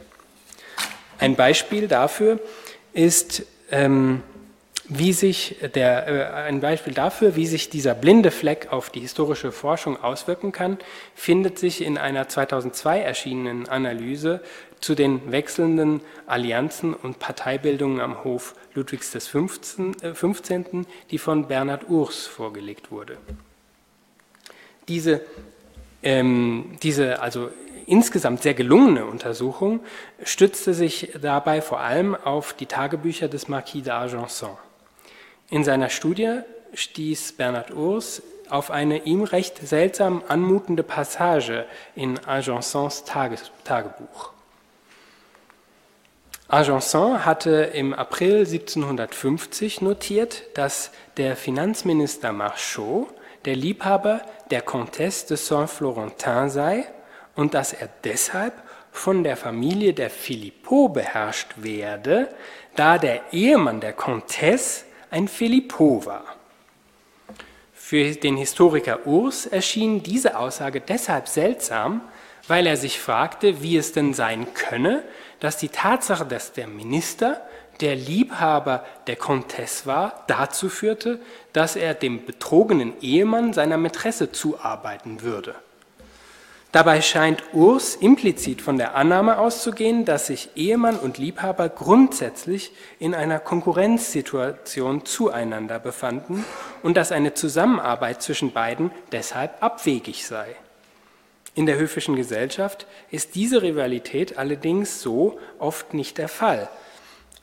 Ein 1.18 1.36
Beispiel 1.36 1.88
dafür 1.88 2.40
ist 2.92 3.44
ähm, 3.70 4.22
wie 4.86 5.14
sich 5.14 5.56
der, 5.74 6.08
äh, 6.08 6.46
ein 6.46 6.60
Beispiel 6.60 6.92
dafür, 6.92 7.36
wie 7.36 7.46
sich 7.46 7.70
dieser 7.70 7.94
blinde 7.94 8.30
Fleck 8.30 8.68
auf 8.70 8.90
die 8.90 9.00
historische 9.00 9.50
Forschung 9.50 10.02
auswirken 10.02 10.52
kann, 10.52 10.78
findet 11.14 11.58
sich 11.58 11.82
in 11.82 11.96
einer 11.96 12.28
2002 12.28 13.00
erschienenen 13.00 13.68
Analyse 13.68 14.42
zu 14.80 14.94
den 14.94 15.32
wechselnden 15.32 16.02
Allianzen 16.26 16.92
und 16.92 17.18
Parteibildungen 17.18 18.00
am 18.00 18.24
Hof 18.24 18.54
Ludwigs 18.74 19.10
des 19.12 19.26
15., 19.26 19.94
äh, 20.02 20.84
die 21.10 21.18
von 21.18 21.48
Bernhard 21.48 21.88
Urs 21.88 22.26
vorgelegt 22.26 22.90
wurde. 22.90 23.16
Diese, 24.88 25.22
ähm, 26.04 26.76
diese 26.82 27.20
also 27.20 27.50
insgesamt 27.86 28.42
sehr 28.42 28.54
gelungene 28.54 29.06
Untersuchung 29.06 29.80
stützte 30.22 30.74
sich 30.74 31.12
dabei 31.20 31.60
vor 31.60 31.80
allem 31.80 32.14
auf 32.14 32.52
die 32.52 32.66
Tagebücher 32.66 33.28
des 33.28 33.48
Marquis 33.48 33.84
d'Argenson. 33.84 34.56
In 35.50 35.64
seiner 35.64 35.90
Studie 35.90 36.40
stieß 36.74 37.32
Bernhard 37.32 37.72
Urs 37.72 38.22
auf 38.50 38.70
eine 38.70 39.04
ihm 39.04 39.22
recht 39.22 39.66
seltsam 39.66 40.22
anmutende 40.28 40.82
Passage 40.82 41.66
in 41.94 42.18
Argensons 42.26 43.04
Tagebuch. 43.04 44.32
Argenson 46.48 47.24
hatte 47.24 47.50
im 47.74 47.94
April 47.94 48.40
1750 48.40 49.80
notiert, 49.80 50.42
dass 50.54 50.90
der 51.16 51.36
Finanzminister 51.36 52.32
Marchot 52.32 53.08
der 53.44 53.56
Liebhaber 53.56 54.22
der 54.50 54.62
Comtesse 54.62 55.28
de 55.28 55.36
Saint-Florentin 55.36 56.48
sei 56.48 56.86
und 57.34 57.54
dass 57.54 57.72
er 57.72 57.88
deshalb 58.04 58.54
von 58.92 59.24
der 59.24 59.36
Familie 59.36 59.92
der 59.92 60.10
Philippot 60.10 60.94
beherrscht 60.94 61.48
werde, 61.56 62.28
da 62.76 62.98
der 62.98 63.32
Ehemann 63.32 63.80
der 63.80 63.92
Comtesse 63.92 64.84
ein 65.10 65.28
Philippot 65.28 66.06
war. 66.06 66.24
Für 67.74 68.12
den 68.12 68.36
Historiker 68.36 69.06
Urs 69.06 69.46
erschien 69.46 70.02
diese 70.02 70.38
Aussage 70.38 70.80
deshalb 70.80 71.28
seltsam, 71.28 72.00
weil 72.48 72.66
er 72.66 72.76
sich 72.76 73.00
fragte, 73.00 73.62
wie 73.62 73.76
es 73.76 73.92
denn 73.92 74.14
sein 74.14 74.54
könne, 74.54 75.02
dass 75.40 75.56
die 75.56 75.68
Tatsache, 75.68 76.24
dass 76.24 76.52
der 76.52 76.66
Minister 76.66 77.42
der 77.80 77.96
Liebhaber 77.96 78.84
der 79.06 79.16
Comtesse 79.16 79.86
war, 79.86 80.24
dazu 80.26 80.68
führte, 80.68 81.20
dass 81.52 81.76
er 81.76 81.94
dem 81.94 82.24
betrogenen 82.24 82.92
Ehemann 83.00 83.52
seiner 83.52 83.76
Mätresse 83.76 84.32
zuarbeiten 84.32 85.22
würde. 85.22 85.54
Dabei 86.74 87.02
scheint 87.02 87.40
Urs 87.52 87.94
implizit 87.94 88.60
von 88.60 88.78
der 88.78 88.96
Annahme 88.96 89.38
auszugehen, 89.38 90.04
dass 90.04 90.26
sich 90.26 90.48
Ehemann 90.56 90.98
und 90.98 91.18
Liebhaber 91.18 91.68
grundsätzlich 91.68 92.72
in 92.98 93.14
einer 93.14 93.38
Konkurrenzsituation 93.38 95.04
zueinander 95.04 95.78
befanden 95.78 96.44
und 96.82 96.96
dass 96.96 97.12
eine 97.12 97.32
Zusammenarbeit 97.34 98.22
zwischen 98.22 98.52
beiden 98.52 98.90
deshalb 99.12 99.62
abwegig 99.62 100.26
sei. 100.26 100.56
In 101.54 101.66
der 101.66 101.78
höfischen 101.78 102.16
Gesellschaft 102.16 102.88
ist 103.12 103.36
diese 103.36 103.62
Rivalität 103.62 104.36
allerdings 104.36 105.00
so 105.00 105.38
oft 105.60 105.94
nicht 105.94 106.18
der 106.18 106.28
Fall, 106.28 106.68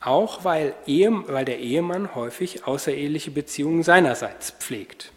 auch 0.02 0.44
weil, 0.44 0.74
Ehe, 0.86 1.10
weil 1.28 1.44
der 1.44 1.58
Ehemann 1.58 2.14
häufig 2.14 2.66
außereheliche 2.66 3.30
Beziehungen 3.30 3.82
seinerseits 3.82 4.50
pflegt. 4.50 5.12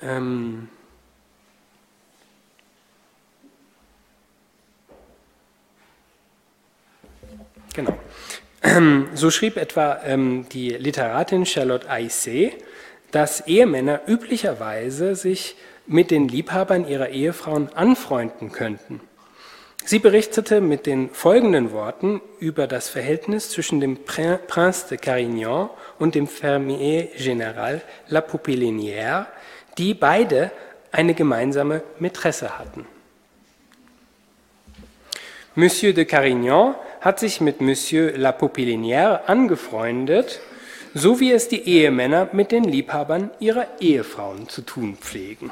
Ähm 0.00 0.68
Genau. 7.74 7.96
So 9.14 9.30
schrieb 9.30 9.56
etwa 9.56 10.00
ähm, 10.04 10.46
die 10.50 10.70
Literatin 10.70 11.46
Charlotte 11.46 11.88
Aissé, 11.88 12.52
dass 13.12 13.46
Ehemänner 13.46 14.00
üblicherweise 14.06 15.14
sich 15.14 15.56
mit 15.86 16.10
den 16.10 16.28
Liebhabern 16.28 16.86
ihrer 16.86 17.08
Ehefrauen 17.08 17.72
anfreunden 17.74 18.52
könnten. 18.52 19.00
Sie 19.88 20.00
berichtete 20.00 20.60
mit 20.60 20.84
den 20.84 21.08
folgenden 21.08 21.72
Worten 21.72 22.20
über 22.40 22.66
das 22.66 22.90
Verhältnis 22.90 23.48
zwischen 23.48 23.80
dem 23.80 23.96
Prince 24.04 24.86
de 24.90 24.98
Carignan 24.98 25.70
und 25.98 26.14
dem 26.14 26.26
Fermier 26.26 27.08
Général 27.16 27.80
La 28.08 28.20
Poupillinière, 28.20 29.24
die 29.78 29.94
beide 29.94 30.50
eine 30.92 31.14
gemeinsame 31.14 31.82
Mätresse 31.98 32.58
hatten. 32.58 32.84
Monsieur 35.54 35.94
de 35.94 36.04
Carignan 36.04 36.74
hat 37.00 37.18
sich 37.18 37.40
mit 37.40 37.62
Monsieur 37.62 38.12
La 38.14 38.32
Popelinière 38.32 39.24
angefreundet, 39.24 40.40
so 40.92 41.18
wie 41.18 41.32
es 41.32 41.48
die 41.48 41.66
Ehemänner 41.66 42.28
mit 42.32 42.52
den 42.52 42.64
Liebhabern 42.64 43.30
ihrer 43.40 43.66
Ehefrauen 43.80 44.50
zu 44.50 44.60
tun 44.60 44.98
pflegen. 45.00 45.50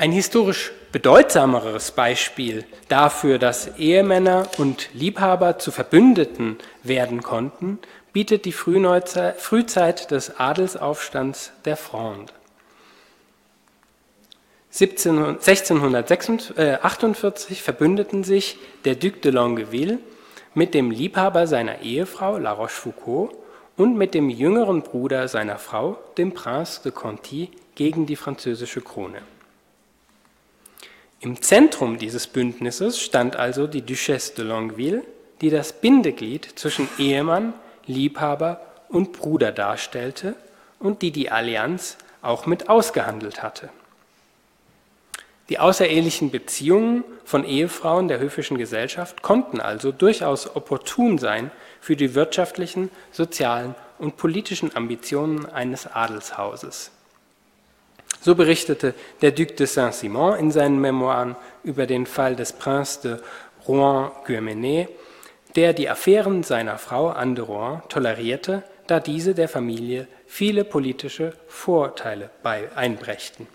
Ein 0.00 0.10
historisch 0.12 0.72
bedeutsameres 0.92 1.90
Beispiel 1.90 2.64
dafür, 2.88 3.38
dass 3.38 3.76
Ehemänner 3.76 4.48
und 4.56 4.88
Liebhaber 4.94 5.58
zu 5.58 5.70
Verbündeten 5.70 6.56
werden 6.82 7.22
konnten, 7.22 7.78
bietet 8.14 8.46
die 8.46 8.52
Frühzeit 8.52 10.10
des 10.10 10.40
Adelsaufstands 10.40 11.52
der 11.66 11.76
Fronde. 11.76 12.32
1648 14.72 17.62
verbündeten 17.62 18.24
sich 18.24 18.56
der 18.86 18.94
Duc 18.94 19.20
de 19.20 19.32
Longueville 19.32 19.98
mit 20.54 20.72
dem 20.72 20.90
Liebhaber 20.90 21.46
seiner 21.46 21.82
Ehefrau 21.82 22.38
La 22.38 22.52
Rochefoucauld 22.52 23.34
und 23.76 23.98
mit 23.98 24.14
dem 24.14 24.30
jüngeren 24.30 24.80
Bruder 24.80 25.28
seiner 25.28 25.58
Frau, 25.58 25.98
dem 26.16 26.32
Prince 26.32 26.80
de 26.84 26.90
Conti, 26.90 27.50
gegen 27.74 28.06
die 28.06 28.16
französische 28.16 28.80
Krone. 28.80 29.20
Im 31.22 31.42
Zentrum 31.42 31.98
dieses 31.98 32.26
Bündnisses 32.26 32.98
stand 32.98 33.36
also 33.36 33.66
die 33.66 33.82
Duchesse 33.82 34.34
de 34.36 34.46
Longueville, 34.46 35.04
die 35.42 35.50
das 35.50 35.74
Bindeglied 35.74 36.58
zwischen 36.58 36.88
Ehemann, 36.98 37.52
Liebhaber 37.86 38.62
und 38.88 39.12
Bruder 39.12 39.52
darstellte 39.52 40.34
und 40.78 41.02
die 41.02 41.10
die 41.10 41.30
Allianz 41.30 41.98
auch 42.22 42.46
mit 42.46 42.70
ausgehandelt 42.70 43.42
hatte. 43.42 43.68
Die 45.50 45.58
außerehelichen 45.58 46.30
Beziehungen 46.30 47.04
von 47.24 47.44
Ehefrauen 47.44 48.08
der 48.08 48.18
höfischen 48.18 48.56
Gesellschaft 48.56 49.20
konnten 49.20 49.60
also 49.60 49.92
durchaus 49.92 50.56
opportun 50.56 51.18
sein 51.18 51.50
für 51.80 51.96
die 51.96 52.14
wirtschaftlichen, 52.14 52.88
sozialen 53.12 53.74
und 53.98 54.16
politischen 54.16 54.74
Ambitionen 54.74 55.44
eines 55.44 55.86
Adelshauses. 55.86 56.92
So 58.20 58.34
berichtete 58.34 58.94
der 59.22 59.32
Duc 59.32 59.56
de 59.56 59.66
Saint-Simon 59.66 60.38
in 60.38 60.50
seinen 60.50 60.80
Memoiren 60.80 61.36
über 61.64 61.86
den 61.86 62.06
Fall 62.06 62.36
des 62.36 62.52
Prince 62.52 63.00
de 63.02 63.16
Rouen-Guémené, 63.66 64.88
der 65.56 65.72
die 65.72 65.88
Affären 65.88 66.42
seiner 66.42 66.78
Frau 66.78 67.08
Anne 67.08 67.34
de 67.34 67.44
Rouen 67.44 67.82
tolerierte, 67.88 68.62
da 68.86 69.00
diese 69.00 69.34
der 69.34 69.48
Familie 69.48 70.06
viele 70.26 70.64
politische 70.64 71.32
Vorteile 71.48 72.30
einbrächten. 72.74 73.46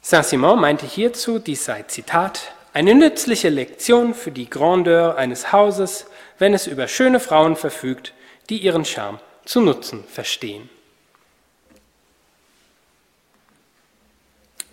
Saint-Simon 0.00 0.60
meinte 0.60 0.86
hierzu, 0.86 1.38
dies 1.38 1.64
sei, 1.64 1.82
Zitat, 1.82 2.52
eine 2.72 2.94
nützliche 2.94 3.48
Lektion 3.48 4.12
für 4.12 4.30
die 4.30 4.50
Grandeur 4.50 5.16
eines 5.16 5.52
Hauses, 5.52 6.06
wenn 6.38 6.52
es 6.52 6.66
über 6.66 6.88
schöne 6.88 7.20
Frauen 7.20 7.56
verfügt, 7.56 8.12
die 8.50 8.58
ihren 8.58 8.84
Charme 8.84 9.18
zu 9.44 9.60
nutzen 9.60 10.04
verstehen. 10.04 10.68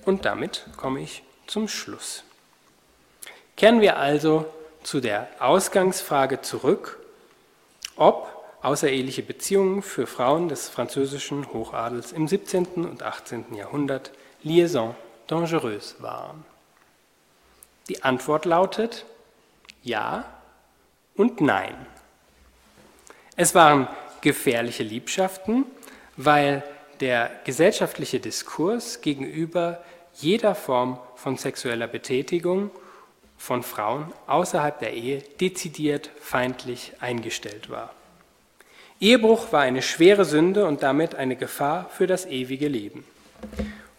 Und 0.05 0.25
damit 0.25 0.65
komme 0.77 1.01
ich 1.01 1.23
zum 1.47 1.67
Schluss. 1.67 2.23
Kehren 3.55 3.81
wir 3.81 3.97
also 3.97 4.45
zu 4.83 4.99
der 4.99 5.27
Ausgangsfrage 5.39 6.41
zurück, 6.41 6.99
ob 7.95 8.29
außereheliche 8.61 9.23
Beziehungen 9.23 9.81
für 9.81 10.07
Frauen 10.07 10.49
des 10.49 10.69
französischen 10.69 11.51
Hochadels 11.53 12.11
im 12.11 12.27
17. 12.27 12.65
und 12.85 13.03
18. 13.03 13.53
Jahrhundert 13.53 14.11
Liaison 14.41 14.95
dangerös 15.27 15.97
waren? 15.99 16.45
Die 17.89 18.03
Antwort 18.03 18.45
lautet 18.45 19.05
ja 19.83 20.25
und 21.15 21.41
nein. 21.41 21.75
Es 23.35 23.53
waren 23.53 23.87
gefährliche 24.21 24.83
Liebschaften, 24.83 25.65
weil 26.15 26.63
der 26.99 27.31
gesellschaftliche 27.43 28.19
Diskurs 28.19 29.01
gegenüber 29.01 29.83
jeder 30.15 30.55
Form 30.55 30.99
von 31.15 31.37
sexueller 31.37 31.87
Betätigung 31.87 32.71
von 33.37 33.63
Frauen 33.63 34.11
außerhalb 34.27 34.79
der 34.79 34.93
Ehe 34.93 35.21
dezidiert 35.39 36.09
feindlich 36.21 36.93
eingestellt 36.99 37.69
war. 37.69 37.93
Ehebruch 38.99 39.51
war 39.51 39.61
eine 39.61 39.81
schwere 39.81 40.23
Sünde 40.23 40.65
und 40.65 40.81
damit 40.81 41.15
eine 41.15 41.35
Gefahr 41.35 41.89
für 41.89 42.07
das 42.07 42.25
ewige 42.25 42.67
Leben. 42.67 43.03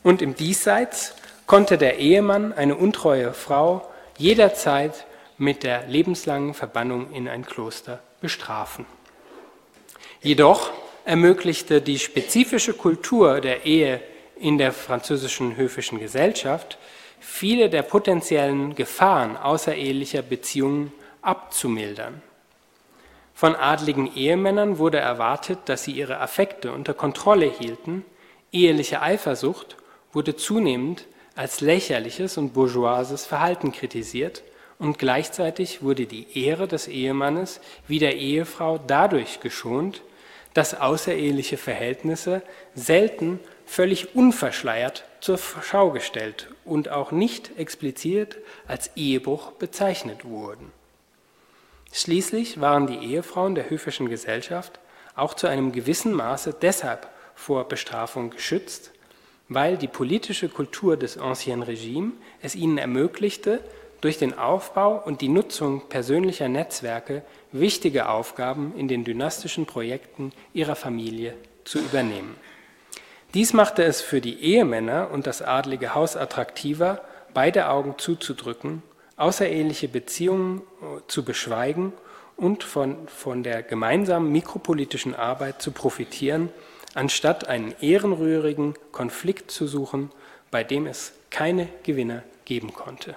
Und 0.03 0.23
im 0.23 0.35
Diesseits 0.35 1.15
konnte 1.47 1.77
der 1.77 1.99
Ehemann 1.99 2.53
eine 2.53 2.75
untreue 2.75 3.35
Frau 3.35 3.87
jederzeit 4.17 5.07
mit 5.37 5.63
der 5.63 5.87
lebenslangen 5.89 6.55
Verbannung 6.55 7.13
in 7.13 7.29
ein 7.29 7.45
Kloster 7.45 8.01
bestrafen. 8.21 8.87
Jedoch 10.23 10.71
ermöglichte 11.05 11.83
die 11.83 11.99
spezifische 11.99 12.73
Kultur 12.73 13.41
der 13.43 13.67
Ehe 13.67 14.01
in 14.37 14.59
der 14.59 14.73
französischen 14.73 15.57
höfischen 15.57 15.99
Gesellschaft 15.99 16.79
viele 17.21 17.71
der 17.71 17.83
potenziellen 17.83 18.75
Gefahren 18.75 19.37
außerehelicher 19.37 20.23
Beziehungen 20.23 20.93
abzumildern. 21.23 22.23
Von 23.35 23.57
adligen 23.57 24.15
Ehemännern 24.15 24.79
wurde 24.79 24.99
erwartet, 24.99 25.59
dass 25.67 25.85
sie 25.85 25.93
ihre 25.93 26.21
Affekte 26.21 26.73
unter 26.73 26.95
Kontrolle 26.95 27.47
hielten, 27.47 28.05
eheliche 28.53 29.03
Eifersucht 29.03 29.77
wurde 30.13 30.37
zunehmend 30.37 31.07
als 31.35 31.61
lächerliches 31.61 32.39
und 32.39 32.55
bourgeoises 32.55 33.27
Verhalten 33.27 33.73
kritisiert 33.73 34.45
und 34.79 34.99
gleichzeitig 34.99 35.83
wurde 35.83 36.07
die 36.07 36.45
Ehre 36.45 36.69
des 36.69 36.87
Ehemannes 36.87 37.61
wie 37.89 37.99
der 37.99 38.17
Ehefrau 38.17 38.79
dadurch 38.79 39.41
geschont, 39.41 40.03
dass 40.55 40.81
außereheliche 40.81 41.57
Verhältnisse 41.57 42.43
selten 42.75 43.41
völlig 43.67 44.15
unverschleiert 44.15 45.05
zur 45.21 45.39
Schau 45.39 45.91
gestellt 45.91 46.49
und 46.65 46.89
auch 46.89 47.11
nicht 47.11 47.59
explizit 47.59 48.39
als 48.67 48.91
Ehebruch 48.97 49.53
bezeichnet 49.53 50.25
wurden. 50.25 50.73
Schließlich 51.93 52.61
waren 52.61 52.87
die 52.87 52.99
Ehefrauen 52.99 53.55
der 53.55 53.71
höfischen 53.71 54.09
Gesellschaft 54.09 54.81
auch 55.17 55.35
zu 55.35 55.47
einem 55.47 55.73
gewissen 55.73 56.13
Maße 56.13 56.55
deshalb 56.61 57.09
vor 57.35 57.69
Bestrafung 57.69 58.31
geschützt, 58.31 58.91
weil 59.49 59.77
die 59.77 59.89
politische 59.89 60.49
Kultur 60.49 60.97
des 60.97 61.19
Ancien 61.19 61.63
Regime 61.63 62.13
es 62.43 62.55
ihnen 62.55 62.79
ermöglichte, 62.79 63.61
durch 64.05 64.19
den 64.19 64.37
Aufbau 64.37 65.03
und 65.03 65.23
die 65.23 65.31
Nutzung 65.31 65.89
persönlicher 65.89 66.47
Netzwerke 66.47 67.23
wichtige 67.53 68.11
Aufgaben 68.11 68.75
in 68.77 68.87
den 68.87 69.03
dynastischen 69.03 69.65
Projekten 69.65 70.31
ihrer 70.53 70.77
Familie 70.77 71.35
zu 71.65 71.79
übernehmen. 71.79 72.37
Dies 73.33 73.55
machte 73.55 73.83
es 73.83 74.03
für 74.03 74.21
die 74.21 74.43
Ehemänner 74.43 75.11
und 75.11 75.27
das 75.27 75.41
adlige 75.41 75.95
Haus 75.95 76.19
attraktiver, 76.19 77.01
beide 77.33 77.69
Augen 77.71 77.95
zuzudrücken, 77.97 78.83
außereheliche 79.17 79.89
Beziehungen 79.89 80.61
äh, 80.61 81.01
zu 81.09 81.25
beschweigen 81.25 81.95
und 82.37 82.63
von, 82.63 83.09
von 83.09 83.43
der 83.43 83.63
gemeinsamen 83.63 84.31
mikropolitischen 84.31 85.15
Arbeit 85.15 85.63
zu 85.63 85.73
profitieren, 85.73 86.51
anstatt 86.93 87.49
einen 87.49 87.75
ehrenrührigen 87.81 88.75
Konflikt 88.93 89.51
zu 89.51 89.67
suchen, 89.67 90.11
bei 90.51 90.63
dem 90.63 90.87
es 90.87 91.15
keine 91.31 91.69
Gewinner 91.85 92.23
geben 92.45 92.75
konnte. 92.75 93.17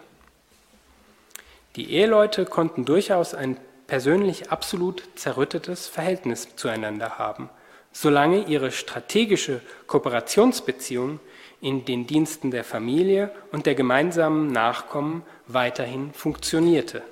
Die 1.78 1.93
Eheleute 1.93 2.45
konnten 2.45 2.86
durchaus 2.86 3.36
ein 3.36 3.55
persönlich 3.86 4.49
absolut 4.51 5.03
zerrüttetes 5.13 5.88
Verhältnis 5.88 6.55
zueinander 6.55 7.19
haben, 7.19 7.51
solange 7.91 8.45
ihre 8.47 8.71
strategische 8.71 9.61
Kooperationsbeziehung 9.86 11.19
in 11.61 11.86
den 11.86 12.07
Diensten 12.07 12.49
der 12.49 12.63
Familie 12.63 13.30
und 13.51 13.67
der 13.67 13.75
gemeinsamen 13.75 14.47
Nachkommen 14.51 15.21
weiterhin 15.45 16.13
funktionierte. 16.13 17.03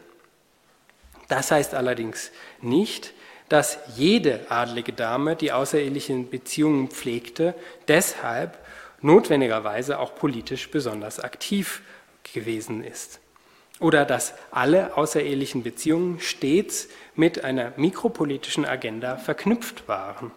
Das 1.28 1.52
heißt 1.52 1.76
allerdings 1.76 2.32
nicht, 2.60 3.14
dass 3.50 3.78
jede 3.96 4.48
adlige 4.50 4.94
Dame, 4.94 5.36
die 5.36 5.52
außerehelichen 5.52 6.32
Beziehungen 6.32 6.90
pflegte, 6.90 7.54
deshalb 7.88 8.58
notwendigerweise 9.02 10.00
auch 10.00 10.16
politisch 10.16 10.72
besonders 10.72 11.20
aktiv 11.20 11.84
gewesen 12.34 12.84
ist 12.84 13.20
oder 13.80 14.06
dass 14.06 14.34
alle 14.52 14.96
außerehelichen 14.98 15.64
Beziehungen 15.64 16.20
stets 16.20 16.88
mit 17.16 17.44
einer 17.44 17.74
mikropolitischen 17.78 18.66
Agenda 18.66 19.18
verknüpft 19.18 19.88
waren. 19.88 20.32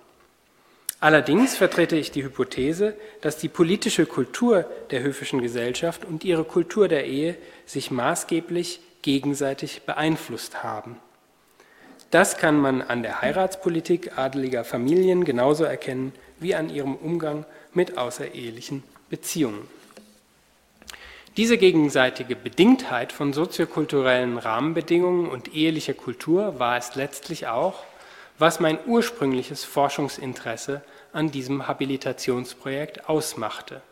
Allerdings 1.00 1.56
vertrete 1.56 1.96
ich 1.96 2.10
die 2.10 2.24
Hypothese, 2.24 2.94
dass 3.20 3.36
die 3.38 3.48
politische 3.48 4.04
Kultur 4.06 4.64
der 4.90 5.02
höfischen 5.02 5.40
Gesellschaft 5.40 6.04
und 6.04 6.24
ihre 6.24 6.42
Kultur 6.42 6.88
der 6.88 7.06
Ehe 7.06 7.36
sich 7.66 7.92
maßgeblich 7.92 8.80
gegenseitig 9.02 9.82
beeinflusst 9.82 10.64
haben. 10.64 10.96
Das 12.10 12.36
kann 12.36 12.58
man 12.58 12.82
an 12.82 13.02
der 13.02 13.22
Heiratspolitik 13.22 14.18
adeliger 14.18 14.64
Familien 14.64 15.24
genauso 15.24 15.62
erkennen 15.64 16.12
wie 16.40 16.54
an 16.54 16.70
ihrem 16.70 16.96
Umgang 16.96 17.44
mit 17.74 17.96
außerehelichen 17.96 18.82
Beziehungen. 19.08 19.68
Diese 21.38 21.56
gegenseitige 21.56 22.34
Bedingtheit 22.34 23.12
von 23.12 23.32
soziokulturellen 23.32 24.38
Rahmenbedingungen 24.38 25.30
und 25.30 25.54
ehelicher 25.54 25.94
Kultur 25.94 26.58
war 26.58 26.76
es 26.76 26.96
letztlich 26.96 27.46
auch, 27.46 27.84
was 28.40 28.58
mein 28.58 28.76
ursprüngliches 28.86 29.64
Forschungsinteresse 29.64 30.82
an 31.12 31.30
diesem 31.30 31.68
Habilitationsprojekt 31.68 33.08
ausmachte. 33.08 33.82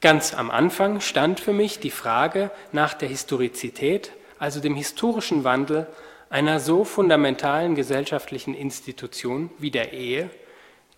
Ganz 0.00 0.34
am 0.34 0.50
Anfang 0.50 1.00
stand 1.00 1.38
für 1.38 1.52
mich 1.52 1.78
die 1.78 1.92
Frage 1.92 2.50
nach 2.72 2.94
der 2.94 3.08
Historizität, 3.08 4.10
also 4.40 4.58
dem 4.58 4.74
historischen 4.74 5.44
Wandel 5.44 5.86
einer 6.28 6.58
so 6.58 6.82
fundamentalen 6.82 7.76
gesellschaftlichen 7.76 8.52
Institution 8.52 9.50
wie 9.58 9.70
der 9.70 9.92
Ehe, 9.92 10.28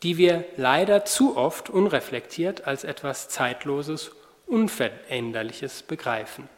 die 0.02 0.16
wir 0.16 0.46
leider 0.56 1.04
zu 1.04 1.36
oft 1.36 1.68
unreflektiert 1.68 2.66
als 2.66 2.84
etwas 2.84 3.28
Zeitloses 3.28 4.12
Unveränderliches 4.48 5.82
begreifen. 5.82 6.48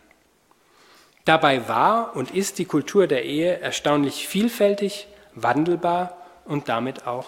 Dabei 1.24 1.68
war 1.68 2.16
und 2.16 2.30
ist 2.30 2.58
die 2.58 2.64
Kultur 2.64 3.06
der 3.06 3.24
Ehe 3.24 3.60
erstaunlich 3.60 4.26
vielfältig, 4.26 5.06
wandelbar 5.34 6.16
und 6.44 6.68
damit 6.68 7.06
auch 7.06 7.26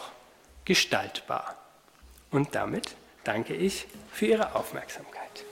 gestaltbar. 0.65 1.57
Und 2.31 2.55
damit 2.55 2.97
danke 3.25 3.55
ich 3.55 3.87
für 4.11 4.27
Ihre 4.27 4.55
Aufmerksamkeit. 4.55 5.45